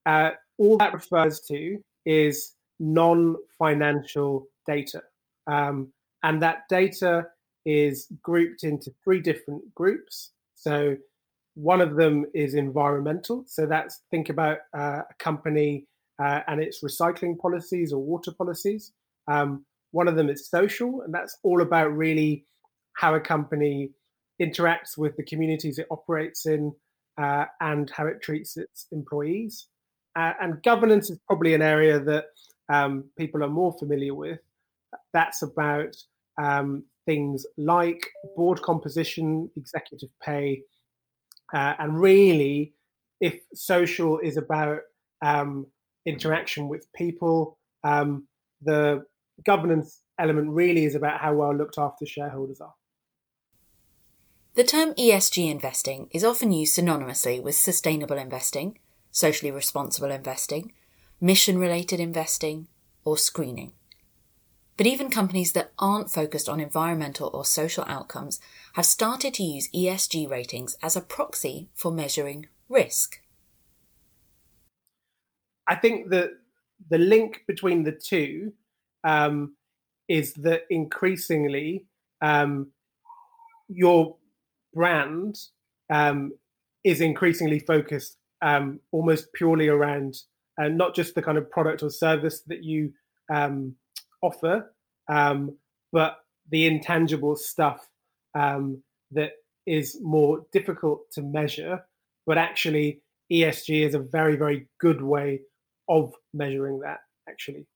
uh, 0.05 0.29
all 0.57 0.77
that 0.77 0.93
refers 0.93 1.39
to 1.41 1.77
is 2.05 2.55
non 2.79 3.35
financial 3.59 4.47
data. 4.65 5.01
Um, 5.47 5.91
and 6.23 6.41
that 6.41 6.63
data 6.69 7.27
is 7.65 8.07
grouped 8.21 8.63
into 8.63 8.91
three 9.03 9.19
different 9.19 9.73
groups. 9.75 10.31
So 10.55 10.95
one 11.55 11.81
of 11.81 11.95
them 11.95 12.25
is 12.33 12.53
environmental. 12.53 13.43
So 13.47 13.65
that's 13.65 14.01
think 14.11 14.29
about 14.29 14.59
uh, 14.77 15.01
a 15.09 15.13
company 15.19 15.85
uh, 16.19 16.41
and 16.47 16.61
its 16.61 16.83
recycling 16.83 17.37
policies 17.37 17.91
or 17.91 18.01
water 18.01 18.31
policies. 18.31 18.91
Um, 19.27 19.65
one 19.91 20.07
of 20.07 20.15
them 20.15 20.29
is 20.29 20.49
social, 20.49 21.01
and 21.01 21.13
that's 21.13 21.37
all 21.43 21.61
about 21.61 21.95
really 21.95 22.45
how 22.93 23.15
a 23.15 23.19
company 23.19 23.91
interacts 24.41 24.97
with 24.97 25.15
the 25.17 25.23
communities 25.23 25.79
it 25.79 25.87
operates 25.89 26.45
in 26.45 26.73
uh, 27.17 27.45
and 27.59 27.89
how 27.89 28.05
it 28.05 28.21
treats 28.21 28.57
its 28.57 28.85
employees. 28.91 29.67
Uh, 30.17 30.33
and 30.41 30.63
governance 30.63 31.11
is 31.11 31.19
probably 31.27 31.53
an 31.53 31.61
area 31.61 31.99
that 31.99 32.25
um, 32.69 33.03
people 33.17 33.43
are 33.43 33.49
more 33.49 33.73
familiar 33.77 34.15
with. 34.15 34.39
That's 35.13 35.43
about 35.43 35.95
um, 36.41 36.83
things 37.05 37.45
like 37.57 38.01
board 38.35 38.61
composition, 38.63 39.49
executive 39.55 40.09
pay, 40.23 40.63
uh, 41.53 41.75
and 41.77 41.99
really, 41.99 42.73
if 43.21 43.39
social 43.53 44.17
is 44.19 44.37
about 44.37 44.79
um, 45.23 45.67
interaction 46.07 46.67
with 46.67 46.87
people. 46.93 47.59
Um, 47.83 48.27
the 48.61 49.05
governance 49.45 50.01
element 50.19 50.49
really 50.49 50.85
is 50.85 50.95
about 50.95 51.19
how 51.21 51.35
well 51.35 51.55
looked 51.55 51.77
after 51.77 52.07
shareholders 52.07 52.59
are. 52.59 52.73
The 54.55 54.63
term 54.63 54.95
ESG 54.95 55.51
investing 55.51 56.07
is 56.11 56.23
often 56.23 56.51
used 56.51 56.75
synonymously 56.75 57.41
with 57.43 57.53
sustainable 57.53 58.17
investing, 58.17 58.79
socially 59.11 59.51
responsible 59.51 60.11
investing, 60.11 60.73
mission 61.19 61.57
related 61.57 61.99
investing, 61.99 62.67
or 63.03 63.17
screening. 63.17 63.71
But 64.77 64.85
even 64.85 65.09
companies 65.09 65.53
that 65.53 65.71
aren't 65.79 66.11
focused 66.11 66.47
on 66.47 66.59
environmental 66.59 67.31
or 67.33 67.43
social 67.43 67.83
outcomes 67.87 68.39
have 68.73 68.85
started 68.85 69.33
to 69.35 69.43
use 69.43 69.71
ESG 69.71 70.29
ratings 70.29 70.77
as 70.83 70.95
a 70.95 71.01
proxy 71.01 71.69
for 71.73 71.91
measuring 71.91 72.47
risk. 72.69 73.19
I 75.67 75.75
think 75.75 76.11
that 76.11 76.29
the 76.89 76.99
link 76.99 77.41
between 77.47 77.83
the 77.83 77.91
two 77.91 78.53
um, 79.03 79.55
is 80.07 80.33
that 80.33 80.61
increasingly 80.69 81.85
um, 82.21 82.71
your 83.67 84.15
brand 84.73 85.37
um, 85.89 86.33
is 86.83 87.01
increasingly 87.01 87.59
focused 87.59 88.17
um, 88.41 88.79
almost 88.91 89.33
purely 89.33 89.67
around 89.67 90.15
uh, 90.59 90.67
not 90.67 90.95
just 90.95 91.15
the 91.15 91.21
kind 91.21 91.37
of 91.37 91.49
product 91.49 91.83
or 91.83 91.89
service 91.89 92.41
that 92.47 92.63
you 92.63 92.91
um, 93.31 93.75
offer, 94.21 94.73
um, 95.07 95.57
but 95.91 96.17
the 96.49 96.65
intangible 96.65 97.35
stuff 97.35 97.87
um, 98.35 98.81
that 99.11 99.31
is 99.65 99.97
more 100.01 100.45
difficult 100.51 101.01
to 101.11 101.21
measure. 101.21 101.85
But 102.25 102.37
actually, 102.37 103.01
ESG 103.31 103.85
is 103.85 103.93
a 103.93 103.99
very, 103.99 104.35
very 104.35 104.67
good 104.79 105.01
way 105.01 105.41
of 105.89 106.13
measuring 106.33 106.79
that, 106.79 106.99
actually. 107.29 107.67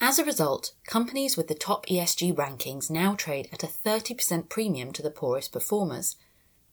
As 0.00 0.18
a 0.18 0.24
result, 0.24 0.72
companies 0.86 1.36
with 1.36 1.48
the 1.48 1.54
top 1.54 1.86
ESG 1.86 2.34
rankings 2.34 2.90
now 2.90 3.14
trade 3.14 3.48
at 3.52 3.62
a 3.62 3.66
30% 3.66 4.48
premium 4.48 4.92
to 4.92 5.02
the 5.02 5.10
poorest 5.10 5.52
performers, 5.52 6.16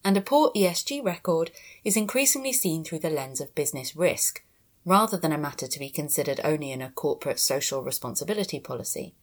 and 0.04 0.16
a 0.16 0.20
poor 0.20 0.50
ESG 0.54 1.04
record 1.04 1.50
is 1.84 1.96
increasingly 1.96 2.52
seen 2.52 2.84
through 2.84 3.00
the 3.00 3.10
lens 3.10 3.40
of 3.40 3.54
business 3.54 3.96
risk, 3.96 4.44
rather 4.84 5.16
than 5.16 5.32
a 5.32 5.38
matter 5.38 5.66
to 5.66 5.78
be 5.78 5.90
considered 5.90 6.40
only 6.44 6.70
in 6.70 6.80
a 6.80 6.90
corporate 6.90 7.38
social 7.38 7.82
responsibility 7.82 8.60
policy. 8.60 9.14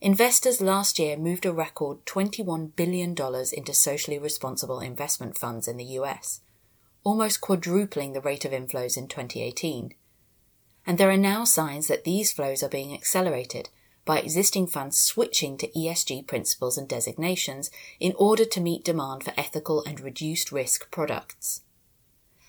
Investors 0.00 0.60
last 0.60 0.98
year 0.98 1.16
moved 1.16 1.44
a 1.44 1.52
record 1.52 2.04
$21 2.06 2.76
billion 2.76 3.16
into 3.52 3.74
socially 3.74 4.18
responsible 4.18 4.78
investment 4.78 5.36
funds 5.36 5.66
in 5.66 5.76
the 5.76 5.84
US, 5.84 6.40
almost 7.02 7.40
quadrupling 7.40 8.12
the 8.12 8.20
rate 8.20 8.44
of 8.44 8.52
inflows 8.52 8.96
in 8.96 9.08
2018. 9.08 9.94
And 10.86 10.98
there 10.98 11.10
are 11.10 11.16
now 11.16 11.44
signs 11.44 11.88
that 11.88 12.04
these 12.04 12.32
flows 12.32 12.62
are 12.62 12.68
being 12.68 12.94
accelerated 12.94 13.70
by 14.08 14.18
existing 14.18 14.66
funds 14.66 14.96
switching 14.96 15.58
to 15.58 15.68
ESG 15.72 16.26
principles 16.26 16.78
and 16.78 16.88
designations 16.88 17.70
in 18.00 18.14
order 18.16 18.46
to 18.46 18.58
meet 18.58 18.82
demand 18.82 19.22
for 19.22 19.34
ethical 19.36 19.84
and 19.84 20.00
reduced 20.00 20.50
risk 20.50 20.90
products. 20.90 21.60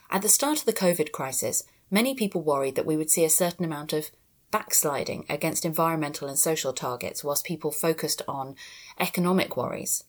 At 0.10 0.22
the 0.22 0.30
start 0.30 0.60
of 0.60 0.66
the 0.66 0.72
COVID 0.72 1.12
crisis, 1.12 1.66
many 1.92 2.16
people 2.16 2.40
worried 2.40 2.76
that 2.76 2.86
we 2.86 2.96
would 2.96 3.12
see 3.12 3.26
a 3.26 3.30
certain 3.30 3.66
amount 3.66 3.92
of 3.92 4.10
backsliding 4.52 5.26
against 5.28 5.66
environmental 5.66 6.30
and 6.30 6.40
social 6.40 6.72
targets 6.72 7.26
whilst 7.26 7.46
people 7.46 7.72
focused 7.72 8.22
on 8.26 8.56
economic 8.98 9.58
worries. 9.58 10.06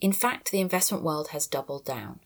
In 0.00 0.12
fact, 0.12 0.52
the 0.52 0.60
investment 0.60 1.02
world 1.02 1.30
has 1.30 1.48
doubled 1.48 1.84
down. 1.84 2.20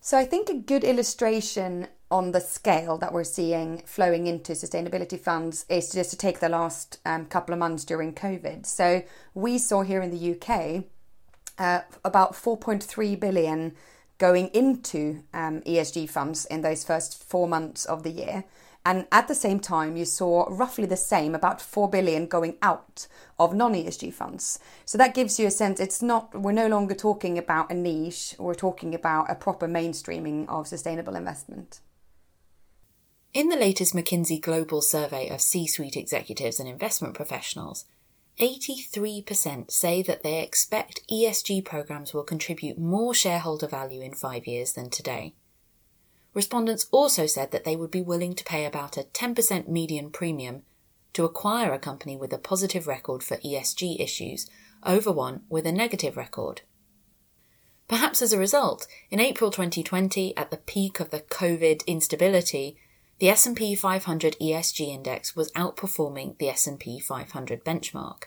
So, 0.00 0.18
I 0.18 0.24
think 0.24 0.48
a 0.48 0.54
good 0.54 0.82
illustration 0.82 1.86
on 2.10 2.32
the 2.32 2.40
scale 2.40 2.98
that 2.98 3.12
we're 3.12 3.24
seeing 3.24 3.82
flowing 3.86 4.26
into 4.26 4.52
sustainability 4.52 5.18
funds 5.18 5.64
is 5.68 5.92
just 5.92 6.10
to 6.10 6.16
take 6.16 6.40
the 6.40 6.48
last 6.48 6.98
um, 7.04 7.26
couple 7.26 7.52
of 7.52 7.58
months 7.58 7.84
during 7.84 8.14
COVID. 8.14 8.66
So, 8.66 9.02
we 9.34 9.58
saw 9.58 9.82
here 9.82 10.02
in 10.02 10.10
the 10.10 10.34
UK 10.34 10.84
uh, 11.58 11.82
about 12.04 12.32
4.3 12.32 13.20
billion 13.20 13.74
going 14.18 14.48
into 14.48 15.22
um, 15.32 15.60
ESG 15.62 16.08
funds 16.08 16.44
in 16.46 16.62
those 16.62 16.84
first 16.84 17.22
four 17.22 17.48
months 17.48 17.84
of 17.84 18.02
the 18.02 18.10
year. 18.10 18.44
And 18.84 19.06
at 19.12 19.28
the 19.28 19.34
same 19.34 19.60
time, 19.60 19.96
you 19.96 20.06
saw 20.06 20.46
roughly 20.48 20.86
the 20.86 20.96
same, 20.96 21.34
about 21.34 21.60
4 21.60 21.90
billion 21.90 22.26
going 22.26 22.56
out 22.62 23.06
of 23.38 23.54
non 23.54 23.74
ESG 23.74 24.12
funds. 24.14 24.58
So 24.86 24.96
that 24.96 25.14
gives 25.14 25.38
you 25.38 25.46
a 25.46 25.50
sense 25.50 25.80
it's 25.80 26.00
not, 26.00 26.34
we're 26.34 26.52
no 26.52 26.66
longer 26.66 26.94
talking 26.94 27.36
about 27.36 27.70
a 27.70 27.74
niche, 27.74 28.34
we're 28.38 28.54
talking 28.54 28.94
about 28.94 29.30
a 29.30 29.34
proper 29.34 29.68
mainstreaming 29.68 30.48
of 30.48 30.66
sustainable 30.66 31.14
investment. 31.14 31.80
In 33.32 33.48
the 33.48 33.56
latest 33.56 33.94
McKinsey 33.94 34.40
Global 34.40 34.82
Survey 34.82 35.28
of 35.28 35.40
C 35.40 35.64
suite 35.64 35.96
executives 35.96 36.58
and 36.58 36.68
investment 36.68 37.14
professionals, 37.14 37.84
83% 38.40 39.70
say 39.70 40.02
that 40.02 40.24
they 40.24 40.42
expect 40.42 41.06
ESG 41.08 41.64
programs 41.64 42.12
will 42.12 42.24
contribute 42.24 42.76
more 42.76 43.14
shareholder 43.14 43.68
value 43.68 44.02
in 44.02 44.14
five 44.14 44.48
years 44.48 44.72
than 44.72 44.90
today. 44.90 45.34
Respondents 46.34 46.88
also 46.90 47.26
said 47.26 47.52
that 47.52 47.62
they 47.62 47.76
would 47.76 47.92
be 47.92 48.02
willing 48.02 48.34
to 48.34 48.42
pay 48.42 48.64
about 48.64 48.96
a 48.96 49.04
10% 49.04 49.68
median 49.68 50.10
premium 50.10 50.62
to 51.12 51.24
acquire 51.24 51.72
a 51.72 51.78
company 51.78 52.16
with 52.16 52.32
a 52.32 52.38
positive 52.38 52.88
record 52.88 53.22
for 53.22 53.36
ESG 53.36 54.00
issues 54.00 54.50
over 54.84 55.12
one 55.12 55.42
with 55.48 55.68
a 55.68 55.72
negative 55.72 56.16
record. 56.16 56.62
Perhaps 57.86 58.22
as 58.22 58.32
a 58.32 58.38
result, 58.38 58.88
in 59.08 59.20
April 59.20 59.52
2020, 59.52 60.36
at 60.36 60.50
the 60.50 60.56
peak 60.56 60.98
of 60.98 61.10
the 61.10 61.20
COVID 61.20 61.86
instability, 61.86 62.76
the 63.20 63.28
S&P 63.28 63.74
500 63.74 64.36
ESG 64.40 64.88
index 64.88 65.36
was 65.36 65.52
outperforming 65.52 66.38
the 66.38 66.48
S&P 66.48 66.98
500 66.98 67.62
benchmark. 67.62 68.24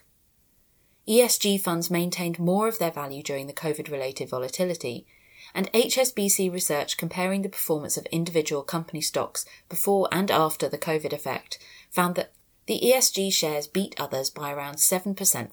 ESG 1.08 1.60
funds 1.60 1.90
maintained 1.90 2.38
more 2.38 2.68
of 2.68 2.78
their 2.78 2.92
value 2.92 3.24
during 3.24 3.48
the 3.48 3.54
COVID-related 3.54 4.30
volatility, 4.30 5.08
and 5.54 5.72
HSBC 5.74 6.54
research 6.54 6.96
comparing 6.96 7.42
the 7.42 7.50
performance 7.50 7.98
of 7.98 8.06
individual 8.06 8.62
company 8.62 9.02
stocks 9.02 9.46
before 9.68 10.08
and 10.12 10.30
after 10.30 10.70
the 10.70 10.78
COVID 10.78 11.12
effect 11.12 11.58
found 11.90 12.14
that 12.16 12.32
the 12.68 12.80
ESG 12.80 13.34
shares 13.34 13.68
beat 13.68 14.00
others 14.00 14.30
by 14.30 14.52
around 14.52 14.76
7% 14.76 15.50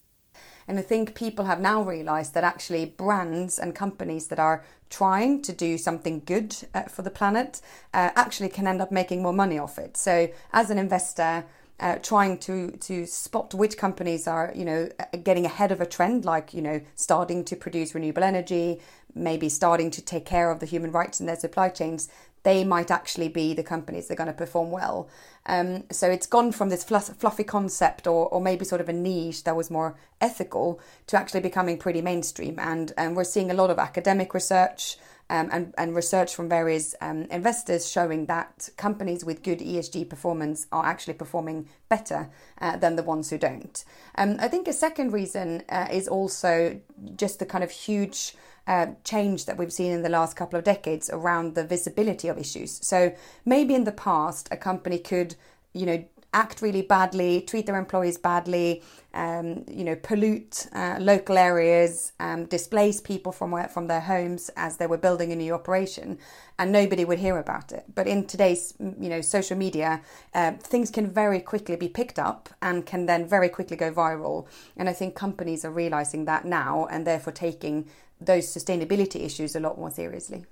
and 0.71 0.79
I 0.79 0.83
think 0.83 1.17
people 1.17 1.47
have 1.47 1.61
now 1.61 1.83
realized 1.83 2.33
that 2.35 2.45
actually 2.45 2.85
brands 2.85 3.59
and 3.59 3.75
companies 3.75 4.29
that 4.29 4.39
are 4.39 4.63
trying 4.89 5.43
to 5.43 5.53
do 5.53 5.77
something 5.77 6.23
good 6.25 6.55
uh, 6.73 6.83
for 6.83 7.03
the 7.03 7.11
planet 7.11 7.61
uh, 7.93 8.11
actually 8.15 8.51
can 8.51 8.69
end 8.69 8.81
up 8.81 8.93
making 8.93 9.21
more 9.21 9.33
money 9.33 9.59
off 9.59 9.79
it. 9.79 9.97
So, 9.97 10.29
as 10.53 10.71
an 10.71 10.79
investor, 10.79 11.45
uh, 11.81 11.97
trying 11.97 12.39
to 12.39 12.71
to 12.73 13.05
spot 13.05 13.53
which 13.53 13.77
companies 13.79 14.29
are 14.29 14.53
you 14.55 14.65
know 14.65 14.89
uh, 15.01 15.17
getting 15.25 15.45
ahead 15.45 15.73
of 15.73 15.81
a 15.81 15.87
trend 15.87 16.25
like 16.25 16.55
you 16.55 16.63
know 16.63 16.81
starting 16.95 17.43
to 17.47 17.57
produce 17.57 17.95
renewable 17.95 18.23
energy 18.23 18.79
maybe 19.15 19.49
starting 19.49 19.91
to 19.91 20.03
take 20.03 20.27
care 20.27 20.51
of 20.51 20.61
the 20.61 20.67
human 20.67 20.93
rights 20.93 21.21
in 21.21 21.27
their 21.27 21.37
supply 21.37 21.71
chains 21.71 22.11
they 22.43 22.65
might 22.65 22.91
actually 22.91 23.29
be 23.29 23.55
the 23.55 23.63
companies 23.63 24.09
that 24.09 24.15
are 24.15 24.17
going 24.17 24.27
to 24.27 24.33
perform 24.33 24.71
well. 24.71 25.09
Um, 25.47 25.85
so 25.91 26.09
it's 26.11 26.27
gone 26.27 26.53
from 26.53 26.69
this 26.69 26.85
fluffy 26.85 27.45
concept 27.45 28.07
or, 28.07 28.29
or 28.29 28.41
maybe 28.41 28.65
sort 28.65 28.81
of 28.81 28.89
a 28.89 28.93
niche 28.93 29.45
that 29.45 29.57
was 29.57 29.71
more 29.71 29.97
ethical 30.21 30.81
to 31.09 31.17
actually 31.17 31.41
becoming 31.41 31.79
pretty 31.79 32.03
mainstream. 32.03 32.59
And, 32.59 32.93
and 32.97 33.17
we're 33.17 33.25
seeing 33.25 33.51
a 33.51 33.55
lot 33.55 33.71
of 33.71 33.79
academic 33.79 34.35
research 34.35 34.97
um, 35.31 35.49
and, 35.53 35.75
and 35.79 35.95
research 35.95 36.35
from 36.35 36.49
various 36.49 36.95
um, 37.01 37.23
investors 37.31 37.89
showing 37.89 38.27
that 38.27 38.69
companies 38.77 39.25
with 39.25 39.45
good 39.45 39.61
ESG 39.61 40.09
performance 40.09 40.67
are 40.73 40.85
actually 40.85 41.15
performing 41.15 41.69
better 41.89 42.29
uh, 42.61 42.77
than 42.77 42.97
the 42.97 43.03
ones 43.03 43.31
who 43.31 43.39
don't. 43.39 43.85
Um, 44.17 44.37
I 44.41 44.49
think 44.49 44.67
a 44.67 44.73
second 44.73 45.13
reason 45.13 45.63
uh, 45.69 45.87
is 45.91 46.09
also 46.09 46.81
just 47.17 47.39
the 47.39 47.47
kind 47.47 47.63
of 47.63 47.71
huge 47.71 48.35
uh, 48.67 48.87
change 49.05 49.47
that 49.47 49.57
we've 49.57 49.73
seen 49.73 49.93
in 49.93 50.03
the 50.03 50.09
last 50.09 50.37
couple 50.37 50.59
of 50.59 50.65
decades 50.65 51.11
around 51.11 51.55
the 51.55 51.65
visibility 51.65 52.29
of 52.29 52.39
issues. 52.39 52.79
So 52.87 53.15
maybe 53.45 53.75
in 53.75 53.85
the 53.85 53.93
past, 53.93 54.49
a 54.51 54.57
company 54.57 54.99
could, 54.99 55.35
you 55.73 55.87
know, 55.87 56.05
act 56.33 56.63
really 56.63 56.83
badly, 56.83 57.41
treat 57.41 57.67
their 57.67 57.77
employees 57.77 58.17
badly, 58.17 58.83
um, 59.13 59.65
you 59.69 59.83
know, 59.83 59.97
pollute 59.97 60.69
uh, 60.73 60.97
local 61.01 61.37
areas, 61.37 62.13
um, 62.21 62.45
displace 62.45 63.01
people 63.01 63.33
from 63.33 63.51
where, 63.51 63.67
from 63.69 63.89
their 63.89 64.01
homes 64.01 64.51
as 64.57 64.77
they 64.77 64.87
were 64.87 64.97
building 64.97 65.33
a 65.33 65.37
new 65.37 65.53
operation, 65.53 66.19
and 66.59 66.71
nobody 66.71 67.05
would 67.05 67.19
hear 67.19 67.39
about 67.39 67.73
it. 67.73 67.85
But 67.93 68.07
in 68.07 68.27
today's, 68.27 68.75
you 68.79 69.09
know, 69.09 69.21
social 69.21 69.57
media, 69.57 70.03
uh, 70.35 70.53
things 70.53 70.91
can 70.91 71.11
very 71.11 71.41
quickly 71.41 71.75
be 71.75 71.89
picked 71.89 72.19
up 72.19 72.49
and 72.63 72.87
can 72.87 73.07
then 73.07 73.27
very 73.27 73.49
quickly 73.49 73.77
go 73.77 73.93
viral. 73.93 74.47
And 74.77 74.89
I 74.89 74.93
think 74.93 75.17
companies 75.17 75.65
are 75.65 75.73
realizing 75.73 76.27
that 76.27 76.45
now, 76.45 76.87
and 76.91 77.07
therefore 77.07 77.33
taking 77.33 77.89
those 78.21 78.47
sustainability 78.47 79.25
issues 79.25 79.57
a 79.57 79.61
lot 79.61 79.79
more 79.79 79.91
seriously. 79.91 80.45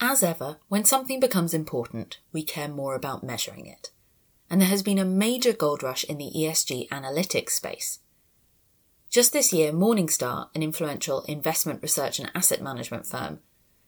As 0.00 0.22
ever, 0.22 0.58
when 0.68 0.84
something 0.84 1.18
becomes 1.18 1.52
important, 1.52 2.20
we 2.32 2.44
care 2.44 2.68
more 2.68 2.94
about 2.94 3.24
measuring 3.24 3.66
it 3.66 3.90
and 4.50 4.60
there 4.60 4.68
has 4.68 4.82
been 4.82 4.98
a 4.98 5.04
major 5.04 5.52
gold 5.52 5.82
rush 5.82 6.04
in 6.04 6.18
the 6.18 6.32
ESG 6.34 6.88
analytics 6.88 7.50
space. 7.50 8.00
Just 9.10 9.32
this 9.32 9.52
year, 9.52 9.72
Morningstar, 9.72 10.48
an 10.54 10.62
influential 10.62 11.22
investment 11.22 11.82
research 11.82 12.18
and 12.18 12.30
asset 12.34 12.62
management 12.62 13.06
firm, 13.06 13.40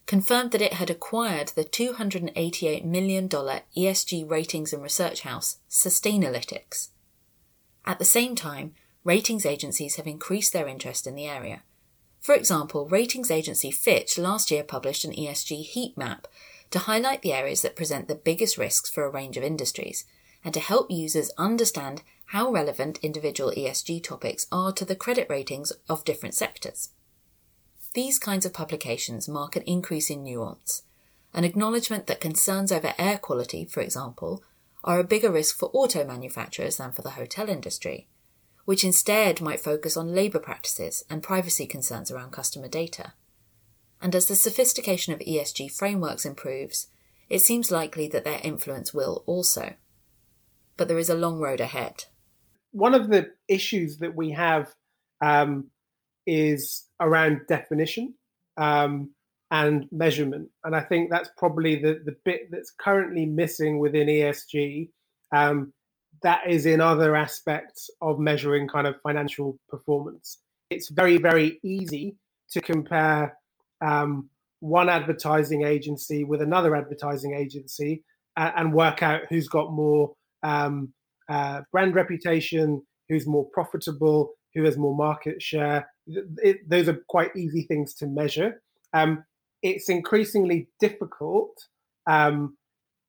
confirmed 0.06 0.50
that 0.50 0.62
it 0.62 0.72
had 0.74 0.90
acquired 0.90 1.48
the 1.48 1.64
$288 1.64 2.84
million 2.84 3.28
ESG 3.28 4.28
ratings 4.28 4.72
and 4.72 4.82
research 4.82 5.20
house 5.20 5.58
Sustainalytics. 5.70 6.88
At 7.84 7.98
the 7.98 8.04
same 8.04 8.34
time, 8.34 8.74
ratings 9.04 9.46
agencies 9.46 9.96
have 9.96 10.06
increased 10.06 10.52
their 10.52 10.66
interest 10.66 11.06
in 11.06 11.14
the 11.14 11.26
area. 11.26 11.62
For 12.20 12.34
example, 12.34 12.86
ratings 12.88 13.30
agency 13.30 13.70
Fitch 13.70 14.18
last 14.18 14.50
year 14.50 14.62
published 14.62 15.04
an 15.04 15.12
ESG 15.12 15.62
heat 15.64 15.96
map 15.96 16.26
to 16.70 16.80
highlight 16.80 17.22
the 17.22 17.32
areas 17.32 17.62
that 17.62 17.76
present 17.76 18.08
the 18.08 18.14
biggest 18.14 18.58
risks 18.58 18.90
for 18.90 19.04
a 19.04 19.10
range 19.10 19.36
of 19.36 19.44
industries 19.44 20.04
and 20.44 20.54
to 20.54 20.60
help 20.60 20.90
users 20.90 21.30
understand 21.36 22.02
how 22.26 22.50
relevant 22.50 22.98
individual 23.02 23.52
ESG 23.56 24.02
topics 24.02 24.46
are 24.52 24.72
to 24.72 24.84
the 24.84 24.96
credit 24.96 25.26
ratings 25.28 25.72
of 25.88 26.04
different 26.04 26.34
sectors. 26.34 26.90
These 27.94 28.18
kinds 28.18 28.46
of 28.46 28.52
publications 28.52 29.28
mark 29.28 29.56
an 29.56 29.62
increase 29.62 30.10
in 30.10 30.22
nuance, 30.22 30.82
an 31.34 31.44
acknowledgement 31.44 32.06
that 32.06 32.20
concerns 32.20 32.70
over 32.70 32.94
air 32.98 33.18
quality, 33.18 33.64
for 33.64 33.80
example, 33.80 34.44
are 34.84 35.00
a 35.00 35.04
bigger 35.04 35.30
risk 35.30 35.58
for 35.58 35.70
auto 35.72 36.04
manufacturers 36.06 36.76
than 36.76 36.92
for 36.92 37.02
the 37.02 37.10
hotel 37.10 37.48
industry, 37.48 38.08
which 38.64 38.84
instead 38.84 39.40
might 39.40 39.60
focus 39.60 39.96
on 39.96 40.14
labour 40.14 40.38
practices 40.38 41.04
and 41.10 41.22
privacy 41.22 41.66
concerns 41.66 42.10
around 42.10 42.30
customer 42.30 42.68
data. 42.68 43.12
And 44.00 44.14
as 44.14 44.26
the 44.26 44.36
sophistication 44.36 45.12
of 45.12 45.20
ESG 45.20 45.72
frameworks 45.72 46.24
improves, 46.24 46.86
it 47.28 47.40
seems 47.40 47.70
likely 47.70 48.08
that 48.08 48.24
their 48.24 48.40
influence 48.42 48.94
will 48.94 49.22
also. 49.26 49.74
But 50.80 50.88
there 50.88 50.98
is 50.98 51.10
a 51.10 51.14
long 51.14 51.38
road 51.38 51.60
ahead. 51.60 52.06
One 52.72 52.94
of 52.94 53.10
the 53.10 53.32
issues 53.48 53.98
that 53.98 54.16
we 54.16 54.30
have 54.30 54.74
um, 55.20 55.66
is 56.26 56.86
around 56.98 57.42
definition 57.48 58.14
um, 58.56 59.10
and 59.50 59.86
measurement. 59.92 60.48
And 60.64 60.74
I 60.74 60.80
think 60.80 61.10
that's 61.10 61.28
probably 61.36 61.76
the, 61.76 62.00
the 62.02 62.16
bit 62.24 62.50
that's 62.50 62.70
currently 62.70 63.26
missing 63.26 63.78
within 63.78 64.06
ESG. 64.06 64.88
Um, 65.32 65.74
that 66.22 66.48
is 66.48 66.64
in 66.64 66.80
other 66.80 67.14
aspects 67.14 67.90
of 68.00 68.18
measuring 68.18 68.66
kind 68.66 68.86
of 68.86 68.94
financial 69.02 69.58
performance. 69.68 70.38
It's 70.70 70.88
very, 70.88 71.18
very 71.18 71.60
easy 71.62 72.16
to 72.52 72.62
compare 72.62 73.36
um, 73.82 74.30
one 74.60 74.88
advertising 74.88 75.62
agency 75.62 76.24
with 76.24 76.40
another 76.40 76.74
advertising 76.74 77.34
agency 77.34 78.02
and, 78.34 78.52
and 78.56 78.72
work 78.72 79.02
out 79.02 79.24
who's 79.28 79.46
got 79.46 79.74
more 79.74 80.14
um, 80.42 80.92
uh, 81.28 81.62
brand 81.72 81.94
reputation, 81.94 82.82
who's 83.08 83.26
more 83.26 83.44
profitable, 83.52 84.32
who 84.54 84.64
has 84.64 84.76
more 84.76 84.94
market 84.94 85.42
share. 85.42 85.88
It, 86.06 86.68
those 86.68 86.88
are 86.88 86.98
quite 87.08 87.34
easy 87.36 87.62
things 87.62 87.94
to 87.94 88.06
measure. 88.06 88.62
Um, 88.92 89.24
it's 89.62 89.88
increasingly 89.88 90.68
difficult 90.80 91.66
um, 92.06 92.56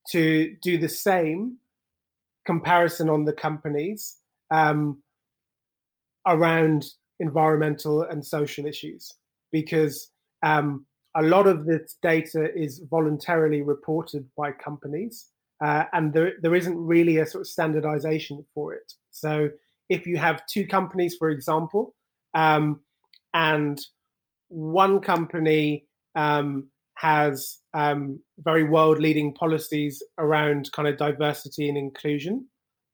to 0.09 0.55
do 0.61 0.77
the 0.77 0.89
same 0.89 1.57
comparison 2.45 3.09
on 3.09 3.25
the 3.25 3.33
companies 3.33 4.17
um, 4.49 5.01
around 6.27 6.85
environmental 7.19 8.01
and 8.01 8.25
social 8.25 8.65
issues 8.65 9.13
because 9.51 10.09
um, 10.43 10.85
a 11.15 11.21
lot 11.21 11.47
of 11.47 11.65
this 11.65 11.97
data 12.01 12.49
is 12.55 12.81
voluntarily 12.89 13.61
reported 13.61 14.27
by 14.37 14.51
companies 14.51 15.27
uh, 15.61 15.85
and 15.93 16.13
there, 16.13 16.33
there 16.41 16.55
isn't 16.55 16.77
really 16.77 17.17
a 17.17 17.25
sort 17.25 17.41
of 17.41 17.47
standardization 17.47 18.43
for 18.53 18.73
it. 18.73 18.93
So 19.11 19.49
if 19.89 20.07
you 20.07 20.17
have 20.17 20.45
two 20.47 20.65
companies, 20.65 21.15
for 21.17 21.29
example, 21.29 21.93
um, 22.33 22.81
and 23.33 23.79
one 24.47 24.99
company 24.99 25.85
um, 26.15 26.69
has 26.95 27.59
um, 27.73 28.19
very 28.39 28.63
world 28.63 28.99
leading 28.99 29.33
policies 29.33 30.03
around 30.17 30.71
kind 30.71 30.87
of 30.87 30.97
diversity 30.97 31.69
and 31.69 31.77
inclusion, 31.77 32.47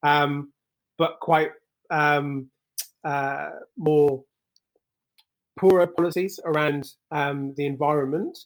um, 0.04 0.52
but 0.98 1.20
quite 1.22 1.52
um, 1.90 2.50
uh, 3.04 3.50
more 3.78 4.24
poorer 5.58 5.88
policies 5.88 6.40
around 6.46 6.90
um, 7.12 7.54
the 7.58 7.66
environment. 7.66 8.38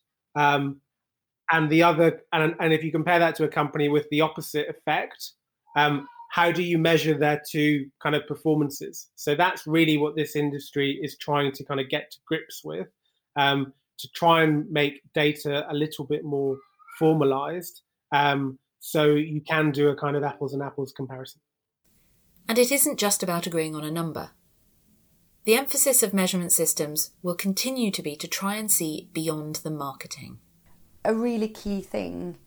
And 1.52 1.70
the 1.70 1.84
other, 1.84 2.22
and, 2.32 2.56
and 2.60 2.74
if 2.74 2.84
you 2.84 2.92
compare 2.92 3.20
that 3.20 3.36
to 3.36 3.44
a 3.44 3.48
company 3.48 3.90
with 3.90 4.08
the 4.10 4.22
opposite 4.22 4.68
effect, 4.70 5.32
um, 5.76 6.08
how 6.32 6.52
do 6.52 6.64
you 6.64 6.78
measure 6.78 7.18
their 7.18 7.42
two 7.50 7.88
kind 8.02 8.16
of 8.16 8.26
performances? 8.26 9.10
So 9.16 9.36
that's 9.36 9.68
really 9.68 9.98
what 9.98 10.16
this 10.16 10.36
industry 10.36 11.00
is 11.02 11.18
trying 11.18 11.52
to 11.54 11.66
kind 11.66 11.80
of 11.80 11.90
get 11.90 12.10
to 12.12 12.18
grips 12.26 12.62
with, 12.64 12.88
um, 13.36 13.74
to 14.00 14.08
try 14.16 14.44
and 14.44 14.70
make 14.72 15.02
data 15.14 15.66
a 15.70 15.74
little 15.74 16.06
bit 16.06 16.24
more 16.24 16.58
formalized, 16.98 17.82
um, 18.14 18.58
so 18.80 19.14
you 19.16 19.42
can 19.42 19.72
do 19.72 19.90
a 19.90 19.96
kind 19.96 20.16
of 20.16 20.24
apples 20.24 20.54
and 20.54 20.64
apples 20.64 20.94
comparison. 20.96 21.42
And 22.48 22.58
it 22.58 22.72
isn't 22.72 22.98
just 22.98 23.22
about 23.24 23.46
agreeing 23.46 23.76
on 23.76 23.84
a 23.84 23.92
number. 23.92 24.32
The 25.44 25.56
emphasis 25.56 26.04
of 26.04 26.14
measurement 26.14 26.52
systems 26.52 27.12
will 27.24 27.36
continue 27.36 27.92
to 27.92 28.02
be 28.02 28.16
to 28.16 28.28
try 28.28 28.56
and 28.56 28.72
see 28.72 29.10
beyond 29.12 29.56
the 29.58 29.72
marketing. 29.72 30.40
A 31.04 31.14
really 31.14 31.48
key 31.48 31.82
thing 31.82 32.38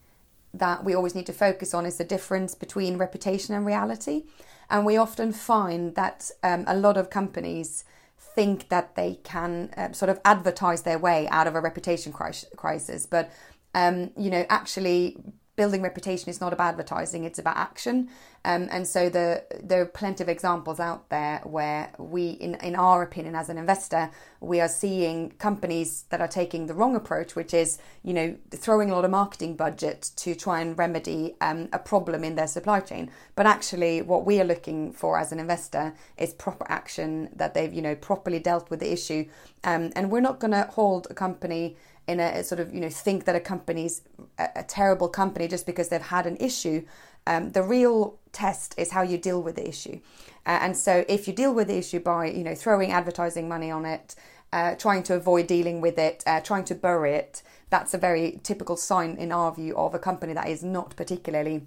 that 0.53 0.85
we 0.85 0.95
always 0.95 1.15
need 1.15 1.27
to 1.27 1.33
focus 1.33 1.75
on 1.75 1.85
is 1.85 1.97
the 1.97 2.05
difference 2.05 2.55
between 2.55 2.97
reputation 2.97 3.55
and 3.55 3.67
reality. 3.67 4.25
And 4.71 4.87
we 4.87 4.97
often 4.97 5.33
find 5.33 5.95
that 5.97 6.31
um, 6.43 6.65
a 6.67 6.77
lot 6.77 6.97
of 6.97 7.11
companies 7.11 7.85
think 8.19 8.69
that 8.69 8.95
they 8.95 9.19
can 9.25 9.71
uh, 9.77 9.93
sort 9.93 10.09
of 10.09 10.21
advertise 10.25 10.83
their 10.83 10.99
way 10.99 11.29
out 11.29 11.47
of 11.47 11.55
a 11.55 11.61
reputation 11.61 12.13
crisis. 12.13 13.07
But, 13.07 13.31
um, 13.75 14.11
you 14.17 14.31
know, 14.31 14.47
actually 14.49 15.17
building 15.57 15.83
reputation 15.83 16.29
is 16.29 16.41
not 16.41 16.53
about 16.53 16.71
advertising; 16.71 17.25
it's 17.25 17.39
about 17.39 17.57
action. 17.57 18.09
Um, 18.47 18.69
and 18.71 18.87
so 18.87 19.09
the, 19.09 19.43
there 19.63 19.81
are 19.81 19.87
plenty 19.87 20.23
of 20.23 20.29
examples 20.29 20.79
out 20.79 21.09
there 21.09 21.41
where 21.45 21.93
we, 21.99 22.31
in 22.31 22.57
in 22.57 22.77
our 22.77 23.03
opinion, 23.03 23.35
as 23.35 23.49
an 23.49 23.57
investor, 23.57 24.11
we 24.41 24.61
are 24.61 24.69
seeing 24.69 25.31
companies 25.39 26.05
that 26.11 26.21
are 26.21 26.29
taking 26.29 26.67
the 26.67 26.75
wrong 26.75 26.95
approach, 26.95 27.35
which 27.35 27.55
is 27.55 27.79
you 28.03 28.13
know 28.13 28.37
throwing 28.51 28.91
a 28.91 28.95
lot 28.95 29.05
of 29.05 29.11
marketing 29.11 29.57
budget 29.57 30.11
to 30.17 30.35
try 30.35 30.61
and 30.61 30.77
remedy 30.79 31.37
um, 31.41 31.69
a 31.73 31.79
problem 31.79 32.23
in 32.25 32.35
their 32.35 32.47
supply 32.47 32.81
chain. 32.81 33.11
But 33.35 33.47
actually, 33.47 34.03
what 34.03 34.27
we 34.27 34.41
are 34.41 34.45
looking 34.45 34.93
for 34.93 35.19
as 35.19 35.33
an 35.33 35.41
investor 35.41 35.95
is 36.19 36.35
proper 36.35 36.67
action 36.69 37.31
that 37.37 37.55
they've 37.55 37.73
you 37.73 37.83
know 37.83 37.95
properly 37.95 38.41
dealt 38.41 38.71
with 38.71 38.81
the 38.81 38.93
issue, 38.93 39.27
um, 39.65 39.91
and 39.97 40.11
we're 40.11 40.21
not 40.21 40.39
going 40.41 40.53
to 40.53 40.65
hold 40.73 41.07
a 41.11 41.15
company 41.15 41.77
in 42.07 42.21
a, 42.21 42.45
sort 42.45 42.61
of 42.61 42.75
you 42.75 42.81
know 42.81 42.89
think 42.89 43.25
that 43.25 43.37
a 43.37 43.41
company's 43.41 44.03
a, 44.39 44.49
a 44.57 44.63
terrible 44.63 45.09
company 45.09 45.49
just 45.49 45.67
because 45.67 45.89
they've 45.89 46.01
had 46.01 46.27
an 46.27 46.37
issue. 46.39 46.85
Um, 47.27 47.53
the 47.53 47.63
real 47.63 48.19
test 48.33 48.75
is 48.77 48.91
how 48.91 49.03
you 49.03 49.17
deal 49.17 49.43
with 49.43 49.57
the 49.57 49.67
issue, 49.67 50.01
uh, 50.47 50.59
and 50.61 50.77
so 50.77 51.05
if 51.09 51.27
you 51.27 51.33
deal 51.35 51.55
with 51.55 51.69
the 51.69 51.79
issue 51.79 52.01
by 52.01 52.27
you 52.27 52.45
know 52.45 52.55
throwing 52.55 52.93
advertising 52.93 53.49
money 53.49 53.71
on 53.71 53.87
it, 53.87 54.15
uh, 54.53 54.75
trying 54.75 55.03
to 55.05 55.15
avoid 55.15 55.47
dealing 55.47 55.81
with 55.81 55.99
it, 55.99 56.23
uh, 56.27 56.41
trying 56.41 56.65
to 56.65 56.75
bury 56.75 57.15
it, 57.15 57.43
that's 57.71 57.95
a 57.95 57.99
very 57.99 58.41
typical 58.43 58.77
sign 58.77 59.17
in 59.17 59.33
our 59.33 59.55
view 59.55 59.77
of 59.77 59.95
a 59.95 59.99
company 59.99 60.33
that 60.35 60.49
is 60.49 60.63
not 60.63 60.95
particularly 60.97 61.63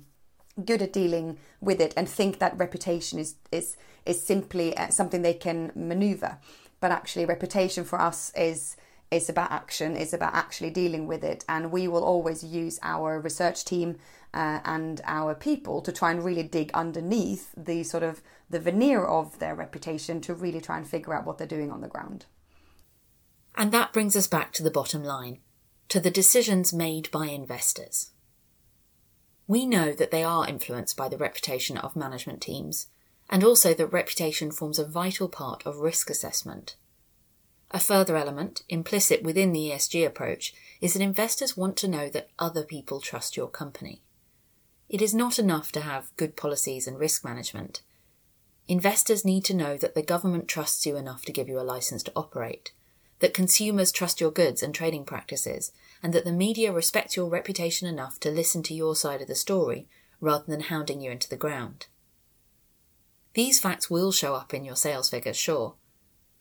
good 0.63 0.81
at 0.81 0.93
dealing 0.93 1.37
with 1.61 1.79
it 1.81 1.93
and 1.97 2.07
think 2.07 2.39
that 2.39 2.57
reputation 2.57 3.19
is 3.19 3.35
is 3.51 3.77
is 4.05 4.23
simply 4.23 4.75
uh, 4.77 4.89
something 4.89 5.21
they 5.21 5.33
can 5.33 5.71
maneuver 5.75 6.37
but 6.79 6.91
actually 6.91 7.25
reputation 7.25 7.83
for 7.83 7.99
us 7.99 8.31
is 8.35 8.77
it's 9.09 9.29
about 9.29 9.51
action, 9.51 9.95
it's 9.95 10.13
about 10.13 10.33
actually 10.33 10.69
dealing 10.69 11.07
with 11.07 11.23
it. 11.23 11.45
And 11.47 11.71
we 11.71 11.87
will 11.87 12.03
always 12.03 12.43
use 12.43 12.79
our 12.81 13.19
research 13.19 13.63
team 13.65 13.97
uh, 14.33 14.59
and 14.65 15.01
our 15.05 15.33
people 15.33 15.81
to 15.81 15.91
try 15.91 16.11
and 16.11 16.23
really 16.23 16.43
dig 16.43 16.71
underneath 16.73 17.53
the 17.55 17.83
sort 17.83 18.03
of 18.03 18.21
the 18.49 18.59
veneer 18.59 19.03
of 19.03 19.39
their 19.39 19.55
reputation 19.55 20.21
to 20.21 20.33
really 20.33 20.61
try 20.61 20.77
and 20.77 20.87
figure 20.87 21.13
out 21.13 21.25
what 21.25 21.37
they're 21.37 21.47
doing 21.47 21.71
on 21.71 21.81
the 21.81 21.87
ground. 21.87 22.25
And 23.55 23.71
that 23.71 23.93
brings 23.93 24.15
us 24.15 24.27
back 24.27 24.53
to 24.53 24.63
the 24.63 24.71
bottom 24.71 25.03
line, 25.03 25.39
to 25.89 25.99
the 25.99 26.11
decisions 26.11 26.73
made 26.73 27.09
by 27.11 27.27
investors. 27.27 28.11
We 29.47 29.65
know 29.65 29.93
that 29.93 30.11
they 30.11 30.23
are 30.23 30.47
influenced 30.47 30.97
by 30.97 31.07
the 31.07 31.17
reputation 31.17 31.77
of 31.77 31.95
management 31.95 32.41
teams, 32.41 32.87
and 33.29 33.43
also 33.43 33.73
that 33.73 33.87
reputation 33.87 34.51
forms 34.51 34.77
a 34.77 34.85
vital 34.85 35.29
part 35.29 35.65
of 35.65 35.77
risk 35.77 36.09
assessment. 36.09 36.75
A 37.71 37.79
further 37.79 38.15
element, 38.15 38.63
implicit 38.69 39.23
within 39.23 39.51
the 39.51 39.69
ESG 39.69 40.05
approach, 40.05 40.53
is 40.79 40.93
that 40.93 41.01
investors 41.01 41.57
want 41.57 41.75
to 41.77 41.87
know 41.87 42.07
that 42.09 42.29
other 42.39 42.63
people 42.63 43.01
trust 43.01 43.35
your 43.35 43.49
company. 43.49 44.01
It 44.87 45.01
is 45.01 45.13
not 45.13 45.37
enough 45.37 45.71
to 45.73 45.81
have 45.81 46.15
good 46.15 46.37
policies 46.37 46.87
and 46.87 46.97
risk 46.97 47.25
management. 47.25 47.81
Investors 48.69 49.25
need 49.25 49.43
to 49.45 49.53
know 49.53 49.75
that 49.77 49.95
the 49.95 50.01
government 50.01 50.47
trusts 50.47 50.85
you 50.85 50.95
enough 50.95 51.25
to 51.25 51.33
give 51.33 51.49
you 51.49 51.59
a 51.59 51.61
license 51.61 52.03
to 52.03 52.13
operate, 52.15 52.71
that 53.19 53.33
consumers 53.33 53.91
trust 53.91 54.21
your 54.21 54.31
goods 54.31 54.63
and 54.63 54.73
trading 54.73 55.03
practices, 55.03 55.73
and 56.01 56.13
that 56.13 56.23
the 56.23 56.31
media 56.31 56.71
respect 56.71 57.17
your 57.17 57.29
reputation 57.29 57.87
enough 57.87 58.17
to 58.21 58.31
listen 58.31 58.63
to 58.63 58.73
your 58.73 58.95
side 58.95 59.21
of 59.21 59.27
the 59.27 59.35
story 59.35 59.87
rather 60.21 60.45
than 60.47 60.61
hounding 60.61 61.01
you 61.01 61.11
into 61.11 61.29
the 61.29 61.35
ground. 61.35 61.87
These 63.33 63.59
facts 63.59 63.89
will 63.89 64.11
show 64.11 64.35
up 64.35 64.53
in 64.53 64.63
your 64.63 64.75
sales 64.75 65.09
figures, 65.09 65.37
sure, 65.37 65.75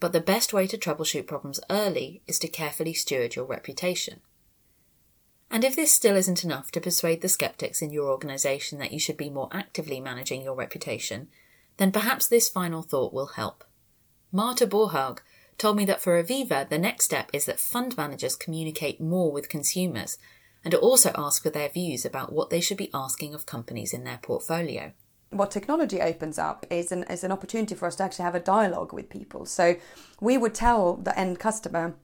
but 0.01 0.13
the 0.13 0.21
best 0.21 0.53
way 0.53 0.67
to 0.67 0.79
troubleshoot 0.79 1.27
problems 1.27 1.61
early 1.71 2.23
is 2.27 2.39
to 2.39 2.49
carefully 2.49 2.93
steward 2.93 3.35
your 3.35 3.45
reputation. 3.45 4.21
And 5.51 5.65
if 5.65 5.77
this 5.77 5.93
still 5.93 6.17
isn't 6.17 6.45
enough 6.45 6.71
to 6.73 6.81
persuade 6.81 7.23
the 7.23 7.29
skeptics 7.29 7.81
in 7.81 7.91
your 7.91 8.11
organisation 8.11 8.79
that 8.79 8.93
you 8.93 8.99
should 8.99 9.17
be 9.17 9.31
more 9.31 9.49
actively 9.53 10.01
managing 10.01 10.43
your 10.43 10.57
reputation, 10.57 11.29
then 11.77 11.93
perhaps 11.93 12.27
this 12.27 12.49
final 12.49 12.83
thought 12.83 13.13
will 13.13 13.27
help. 13.27 13.65
Marte 14.33 14.69
Borhaug 14.69 15.21
told 15.57 15.77
me 15.77 15.85
that 15.85 16.03
for 16.03 16.23
Aviva, 16.23 16.69
the 16.69 16.79
next 16.79 17.05
step 17.05 17.31
is 17.33 17.47
that 17.47 17.61
fund 17.61 17.97
managers 17.97 18.37
communicate 18.37 19.01
more 19.01 19.33
with 19.33 19.49
consumers 19.49 20.19
and 20.65 20.75
also 20.75 21.13
ask 21.15 21.43
for 21.43 21.51
their 21.51 21.69
views 21.69 22.05
about 22.05 22.33
what 22.33 22.51
they 22.51 22.61
should 22.61 22.77
be 22.77 22.91
asking 22.93 23.35
of 23.35 23.47
companies 23.47 23.95
in 23.95 24.05
their 24.05 24.19
portfolio. 24.21 24.93
What 25.31 25.51
technology 25.51 26.01
opens 26.01 26.39
up 26.39 26.67
is 26.71 26.93
an, 26.93 27.05
is 27.05 27.25
an 27.25 27.33
opportunity 27.33 27.75
for 27.75 27.87
us 27.87 27.97
to 27.97 28.05
actually 28.05 28.25
have 28.25 28.35
a 28.35 28.41
dialogue 28.41 28.93
with 28.93 29.11
people. 29.11 29.45
So 29.45 29.77
we 30.21 30.39
would 30.39 30.55
tell 30.55 30.97
the 30.97 31.19
end 31.19 31.39
customer, 31.39 31.97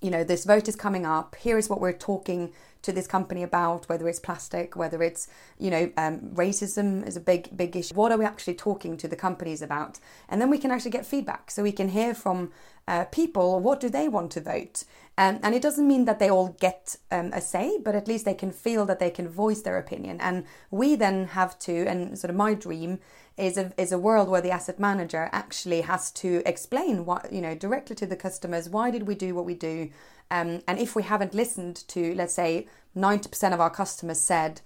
you 0.00 0.10
know, 0.10 0.22
this 0.22 0.44
vote 0.44 0.68
is 0.68 0.76
coming 0.76 1.06
up, 1.06 1.34
here 1.36 1.58
is 1.58 1.68
what 1.68 1.80
we're 1.80 1.92
talking 1.92 2.52
to 2.82 2.92
this 2.92 3.06
company 3.06 3.42
about, 3.42 3.88
whether 3.88 4.08
it's 4.08 4.20
plastic, 4.20 4.76
whether 4.76 5.02
it's, 5.02 5.28
you 5.58 5.70
know, 5.70 5.90
um, 5.96 6.20
racism 6.34 7.06
is 7.06 7.16
a 7.16 7.20
big, 7.20 7.56
big 7.56 7.76
issue. 7.76 7.94
What 7.94 8.12
are 8.12 8.18
we 8.18 8.24
actually 8.24 8.54
talking 8.54 8.96
to 8.98 9.08
the 9.08 9.16
companies 9.16 9.62
about? 9.62 9.98
And 10.28 10.40
then 10.40 10.50
we 10.50 10.58
can 10.58 10.70
actually 10.70 10.92
get 10.92 11.06
feedback. 11.06 11.50
So 11.50 11.62
we 11.62 11.72
can 11.72 11.88
hear 11.88 12.14
from 12.14 12.52
uh, 12.86 13.04
people 13.06 13.60
what 13.60 13.80
do 13.80 13.88
they 13.88 14.08
want 14.08 14.30
to 14.32 14.40
vote. 14.40 14.84
Um, 15.18 15.40
and 15.42 15.54
it 15.54 15.62
doesn't 15.62 15.86
mean 15.86 16.04
that 16.04 16.20
they 16.20 16.30
all 16.30 16.56
get 16.60 16.96
um, 17.10 17.32
a 17.32 17.40
say, 17.40 17.78
but 17.84 17.94
at 17.96 18.06
least 18.06 18.24
they 18.24 18.34
can 18.34 18.52
feel 18.52 18.86
that 18.86 19.00
they 19.00 19.10
can 19.10 19.28
voice 19.28 19.62
their 19.62 19.76
opinion. 19.76 20.20
And 20.20 20.44
we 20.70 20.94
then 20.94 21.26
have 21.26 21.58
to, 21.60 21.86
and 21.86 22.16
sort 22.16 22.30
of 22.30 22.36
my 22.36 22.54
dream 22.54 23.00
is 23.36 23.56
a, 23.56 23.72
is 23.76 23.92
a 23.92 23.98
world 23.98 24.28
where 24.28 24.40
the 24.40 24.50
asset 24.50 24.78
manager 24.78 25.28
actually 25.32 25.80
has 25.82 26.10
to 26.10 26.42
explain 26.46 27.04
what, 27.04 27.32
you 27.32 27.40
know, 27.40 27.54
directly 27.54 27.94
to 27.96 28.06
the 28.06 28.16
customers, 28.16 28.68
why 28.68 28.90
did 28.90 29.06
we 29.06 29.14
do 29.14 29.34
what 29.34 29.44
we 29.44 29.54
do? 29.54 29.90
Um, 30.30 30.60
and 30.66 30.78
if 30.78 30.94
we 30.94 31.02
haven't 31.02 31.34
listened 31.34 31.76
to, 31.88 32.14
let's 32.14 32.34
say, 32.34 32.66
90% 32.96 33.52
of 33.52 33.60
our 33.60 33.70
customers 33.70 34.20
said, 34.20 34.60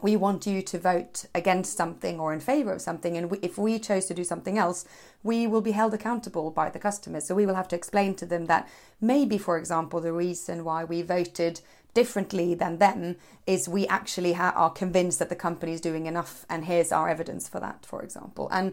we 0.00 0.16
want 0.16 0.46
you 0.46 0.62
to 0.62 0.78
vote 0.78 1.26
against 1.34 1.76
something 1.76 2.18
or 2.18 2.32
in 2.32 2.40
favor 2.40 2.72
of 2.72 2.82
something. 2.82 3.16
And 3.16 3.30
we, 3.30 3.38
if 3.38 3.56
we 3.56 3.78
chose 3.78 4.06
to 4.06 4.14
do 4.14 4.24
something 4.24 4.58
else, 4.58 4.84
we 5.22 5.46
will 5.46 5.60
be 5.60 5.70
held 5.70 5.94
accountable 5.94 6.50
by 6.50 6.70
the 6.70 6.80
customers. 6.80 7.26
So 7.26 7.36
we 7.36 7.46
will 7.46 7.54
have 7.54 7.68
to 7.68 7.76
explain 7.76 8.14
to 8.16 8.26
them 8.26 8.46
that 8.46 8.68
maybe, 9.00 9.38
for 9.38 9.56
example, 9.56 10.00
the 10.00 10.12
reason 10.12 10.64
why 10.64 10.82
we 10.82 11.02
voted 11.02 11.60
differently 11.94 12.54
than 12.54 12.78
them 12.78 13.16
is 13.46 13.68
we 13.68 13.86
actually 13.86 14.32
ha- 14.32 14.54
are 14.56 14.70
convinced 14.70 15.18
that 15.20 15.28
the 15.28 15.36
company 15.36 15.72
is 15.72 15.80
doing 15.80 16.06
enough, 16.06 16.46
and 16.48 16.64
here's 16.64 16.90
our 16.90 17.08
evidence 17.08 17.48
for 17.48 17.60
that, 17.60 17.86
for 17.86 18.02
example. 18.02 18.48
And 18.50 18.72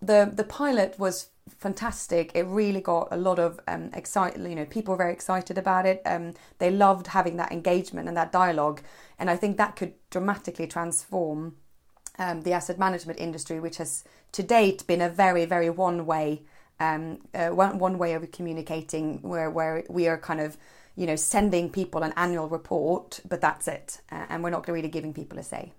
the 0.00 0.30
the 0.32 0.44
pilot 0.44 0.98
was 0.98 1.28
fantastic. 1.48 2.32
It 2.34 2.44
really 2.44 2.80
got 2.80 3.08
a 3.10 3.16
lot 3.16 3.38
of 3.38 3.60
um, 3.66 3.90
excited. 3.94 4.42
You 4.42 4.54
know, 4.54 4.64
people 4.64 4.92
were 4.92 4.98
very 4.98 5.12
excited 5.12 5.58
about 5.58 5.86
it. 5.86 6.02
Um, 6.04 6.34
they 6.58 6.70
loved 6.70 7.08
having 7.08 7.36
that 7.36 7.52
engagement 7.52 8.08
and 8.08 8.16
that 8.16 8.32
dialogue, 8.32 8.82
and 9.18 9.30
I 9.30 9.36
think 9.36 9.56
that 9.56 9.76
could 9.76 9.94
dramatically 10.10 10.66
transform 10.66 11.56
um, 12.18 12.42
the 12.42 12.52
asset 12.52 12.78
management 12.78 13.18
industry, 13.18 13.60
which 13.60 13.78
has 13.78 14.04
to 14.32 14.42
date 14.42 14.86
been 14.86 15.00
a 15.00 15.08
very, 15.08 15.44
very 15.44 15.70
one 15.70 16.06
way, 16.06 16.42
um, 16.80 17.18
uh, 17.34 17.48
one 17.48 17.78
one 17.78 17.98
way 17.98 18.14
of 18.14 18.30
communicating, 18.32 19.20
where 19.22 19.50
where 19.50 19.84
we 19.88 20.08
are 20.08 20.18
kind 20.18 20.40
of 20.40 20.56
you 20.96 21.06
know 21.06 21.16
sending 21.16 21.70
people 21.70 22.02
an 22.02 22.12
annual 22.16 22.48
report, 22.48 23.20
but 23.28 23.40
that's 23.40 23.68
it, 23.68 24.00
uh, 24.10 24.26
and 24.28 24.42
we're 24.42 24.50
not 24.50 24.68
really 24.68 24.88
giving 24.88 25.12
people 25.12 25.38
a 25.38 25.42
say. 25.42 25.72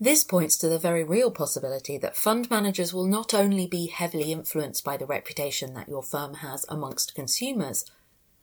This 0.00 0.22
points 0.22 0.56
to 0.58 0.68
the 0.68 0.78
very 0.78 1.02
real 1.02 1.30
possibility 1.30 1.98
that 1.98 2.16
fund 2.16 2.48
managers 2.50 2.94
will 2.94 3.06
not 3.06 3.34
only 3.34 3.66
be 3.66 3.86
heavily 3.86 4.30
influenced 4.30 4.84
by 4.84 4.96
the 4.96 5.06
reputation 5.06 5.74
that 5.74 5.88
your 5.88 6.04
firm 6.04 6.34
has 6.34 6.64
amongst 6.68 7.16
consumers, 7.16 7.84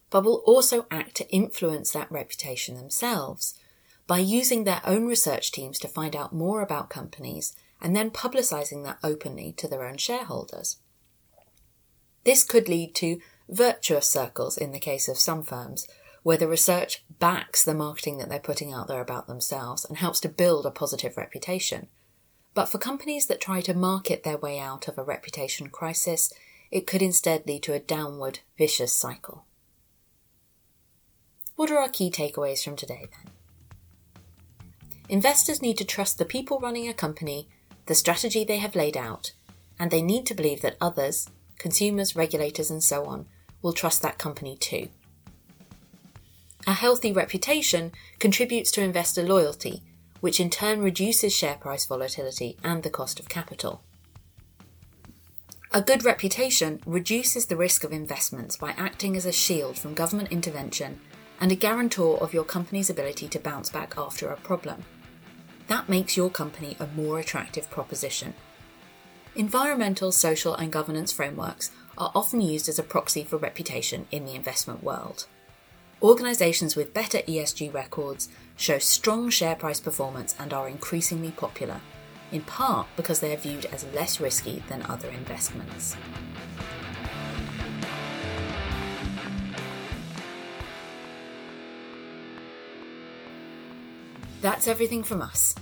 but 0.09 0.25
will 0.25 0.43
also 0.45 0.85
act 0.91 1.15
to 1.15 1.29
influence 1.29 1.91
that 1.91 2.11
reputation 2.11 2.75
themselves 2.75 3.57
by 4.05 4.19
using 4.19 4.63
their 4.63 4.81
own 4.85 5.05
research 5.05 5.51
teams 5.51 5.79
to 5.79 5.87
find 5.87 6.15
out 6.15 6.33
more 6.33 6.61
about 6.61 6.89
companies 6.89 7.55
and 7.81 7.95
then 7.95 8.11
publicising 8.11 8.83
that 8.83 8.99
openly 9.03 9.53
to 9.53 9.67
their 9.67 9.85
own 9.85 9.97
shareholders. 9.97 10.77
This 12.25 12.43
could 12.43 12.67
lead 12.67 12.93
to 12.95 13.19
virtuous 13.47 14.09
circles 14.09 14.57
in 14.57 14.71
the 14.71 14.79
case 14.79 15.07
of 15.07 15.17
some 15.17 15.43
firms, 15.43 15.87
where 16.25 16.37
the 16.37 16.47
research 16.47 17.03
backs 17.19 17.63
the 17.63 17.71
marketing 17.71 18.17
that 18.17 18.29
they're 18.29 18.39
putting 18.39 18.73
out 18.73 18.87
there 18.87 18.99
about 18.99 19.27
themselves 19.27 19.85
and 19.85 19.99
helps 19.99 20.19
to 20.19 20.27
build 20.27 20.65
a 20.65 20.71
positive 20.71 21.17
reputation. 21.17 21.85
But 22.55 22.65
for 22.65 22.79
companies 22.79 23.27
that 23.27 23.39
try 23.39 23.61
to 23.61 23.75
market 23.75 24.23
their 24.23 24.35
way 24.35 24.57
out 24.57 24.87
of 24.87 24.97
a 24.97 25.03
reputation 25.03 25.69
crisis, 25.69 26.33
it 26.71 26.87
could 26.87 27.03
instead 27.03 27.45
lead 27.45 27.61
to 27.61 27.73
a 27.73 27.79
downward, 27.79 28.39
vicious 28.57 28.91
cycle. 28.91 29.45
What 31.57 31.69
are 31.69 31.77
our 31.77 31.89
key 31.89 32.09
takeaways 32.09 32.63
from 32.63 32.75
today 32.75 33.05
then? 33.11 33.31
Investors 35.07 35.61
need 35.61 35.77
to 35.77 35.85
trust 35.85 36.17
the 36.17 36.25
people 36.25 36.59
running 36.59 36.89
a 36.89 36.93
company, 36.95 37.47
the 37.85 37.93
strategy 37.93 38.43
they 38.43 38.57
have 38.57 38.75
laid 38.75 38.97
out, 38.97 39.33
and 39.77 39.91
they 39.91 40.01
need 40.01 40.25
to 40.25 40.33
believe 40.33 40.63
that 40.63 40.77
others, 40.81 41.29
consumers, 41.59 42.15
regulators, 42.15 42.71
and 42.71 42.83
so 42.83 43.05
on, 43.05 43.27
will 43.61 43.73
trust 43.73 44.01
that 44.01 44.17
company 44.17 44.57
too. 44.57 44.89
A 46.67 46.73
healthy 46.73 47.11
reputation 47.11 47.91
contributes 48.17 48.71
to 48.71 48.81
investor 48.81 49.21
loyalty, 49.21 49.83
which 50.19 50.39
in 50.39 50.49
turn 50.49 50.81
reduces 50.81 51.35
share 51.35 51.55
price 51.55 51.85
volatility 51.85 52.57
and 52.63 52.81
the 52.81 52.89
cost 52.89 53.19
of 53.19 53.29
capital. 53.29 53.83
A 55.71 55.81
good 55.81 56.03
reputation 56.03 56.81
reduces 56.85 57.45
the 57.45 57.55
risk 57.55 57.83
of 57.83 57.91
investments 57.91 58.57
by 58.57 58.73
acting 58.77 59.15
as 59.15 59.27
a 59.27 59.31
shield 59.31 59.77
from 59.77 59.93
government 59.93 60.31
intervention 60.31 61.01
and 61.39 61.51
a 61.51 61.55
guarantor 61.55 62.17
of 62.17 62.33
your 62.33 62.45
company's 62.45 62.89
ability 62.89 63.27
to 63.27 63.39
bounce 63.39 63.69
back 63.69 63.93
after 63.97 64.29
a 64.29 64.37
problem. 64.37 64.85
That 65.67 65.89
makes 65.89 66.17
your 66.17 66.31
company 66.31 66.77
a 66.79 66.87
more 66.87 67.19
attractive 67.19 67.69
proposition. 67.69 68.33
Environmental, 69.35 70.11
social, 70.11 70.55
and 70.55 70.71
governance 70.71 71.11
frameworks 71.11 71.71
are 71.97 72.11
often 72.15 72.41
used 72.41 72.69
as 72.69 72.79
a 72.79 72.83
proxy 72.83 73.23
for 73.23 73.37
reputation 73.37 74.07
in 74.09 74.25
the 74.25 74.33
investment 74.33 74.81
world. 74.81 75.27
Organisations 76.01 76.75
with 76.75 76.93
better 76.93 77.19
ESG 77.19 77.73
records 77.73 78.27
show 78.57 78.77
strong 78.79 79.29
share 79.29 79.55
price 79.55 79.79
performance 79.79 80.35
and 80.37 80.53
are 80.53 80.67
increasingly 80.67 81.31
popular, 81.31 81.79
in 82.31 82.41
part 82.41 82.87
because 82.97 83.21
they 83.21 83.33
are 83.33 83.37
viewed 83.37 83.65
as 83.67 83.85
less 83.93 84.19
risky 84.19 84.61
than 84.67 84.83
other 84.83 85.09
investments. 85.09 85.95
That's 94.41 94.67
everything 94.67 95.01
from 95.01 95.21
us. 95.21 95.55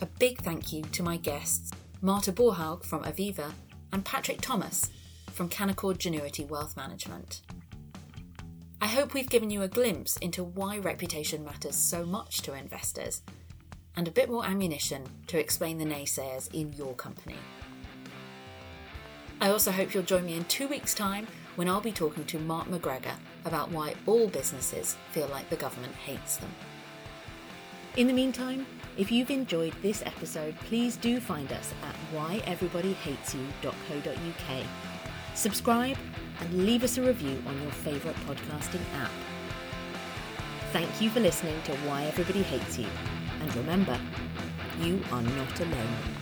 A 0.00 0.06
big 0.06 0.38
thank 0.38 0.72
you 0.72 0.82
to 0.82 1.02
my 1.02 1.16
guests, 1.16 1.70
Marte 2.00 2.34
Borhaug 2.34 2.82
from 2.82 3.04
Aviva 3.04 3.52
and 3.92 4.04
Patrick 4.04 4.40
Thomas 4.40 4.90
from 5.32 5.48
Canaccord 5.48 5.98
Genuity 5.98 6.48
Wealth 6.48 6.76
Management. 6.76 7.42
I 8.84 8.88
hope 8.88 9.14
we've 9.14 9.30
given 9.30 9.48
you 9.48 9.62
a 9.62 9.68
glimpse 9.68 10.18
into 10.18 10.44
why 10.44 10.76
reputation 10.76 11.42
matters 11.42 11.74
so 11.74 12.04
much 12.04 12.42
to 12.42 12.52
investors 12.52 13.22
and 13.96 14.06
a 14.06 14.10
bit 14.10 14.28
more 14.28 14.44
ammunition 14.44 15.04
to 15.28 15.40
explain 15.40 15.78
the 15.78 15.86
naysayers 15.86 16.52
in 16.52 16.70
your 16.74 16.92
company. 16.92 17.38
I 19.40 19.48
also 19.48 19.70
hope 19.70 19.94
you'll 19.94 20.02
join 20.02 20.26
me 20.26 20.36
in 20.36 20.44
two 20.44 20.68
weeks' 20.68 20.92
time 20.92 21.26
when 21.56 21.66
I'll 21.66 21.80
be 21.80 21.92
talking 21.92 22.26
to 22.26 22.38
Mark 22.38 22.68
McGregor 22.68 23.14
about 23.46 23.70
why 23.70 23.94
all 24.04 24.28
businesses 24.28 24.98
feel 25.12 25.28
like 25.28 25.48
the 25.48 25.56
government 25.56 25.94
hates 25.94 26.36
them. 26.36 26.54
In 27.96 28.06
the 28.06 28.12
meantime, 28.12 28.66
if 28.98 29.10
you've 29.10 29.30
enjoyed 29.30 29.72
this 29.80 30.02
episode, 30.04 30.56
please 30.56 30.98
do 30.98 31.20
find 31.20 31.50
us 31.52 31.72
at 31.82 31.94
whyeverybodyhatesyou.co.uk. 32.14 34.66
Subscribe 35.34 35.96
and 36.40 36.66
leave 36.66 36.84
us 36.84 36.98
a 36.98 37.02
review 37.02 37.42
on 37.46 37.60
your 37.62 37.70
favourite 37.70 38.16
podcasting 38.26 38.82
app. 38.96 39.10
Thank 40.72 41.00
you 41.00 41.10
for 41.10 41.20
listening 41.20 41.60
to 41.62 41.72
Why 41.88 42.04
Everybody 42.04 42.42
Hates 42.42 42.78
You, 42.78 42.88
and 43.40 43.56
remember, 43.56 43.98
you 44.80 45.00
are 45.12 45.22
not 45.22 45.60
alone. 45.60 46.13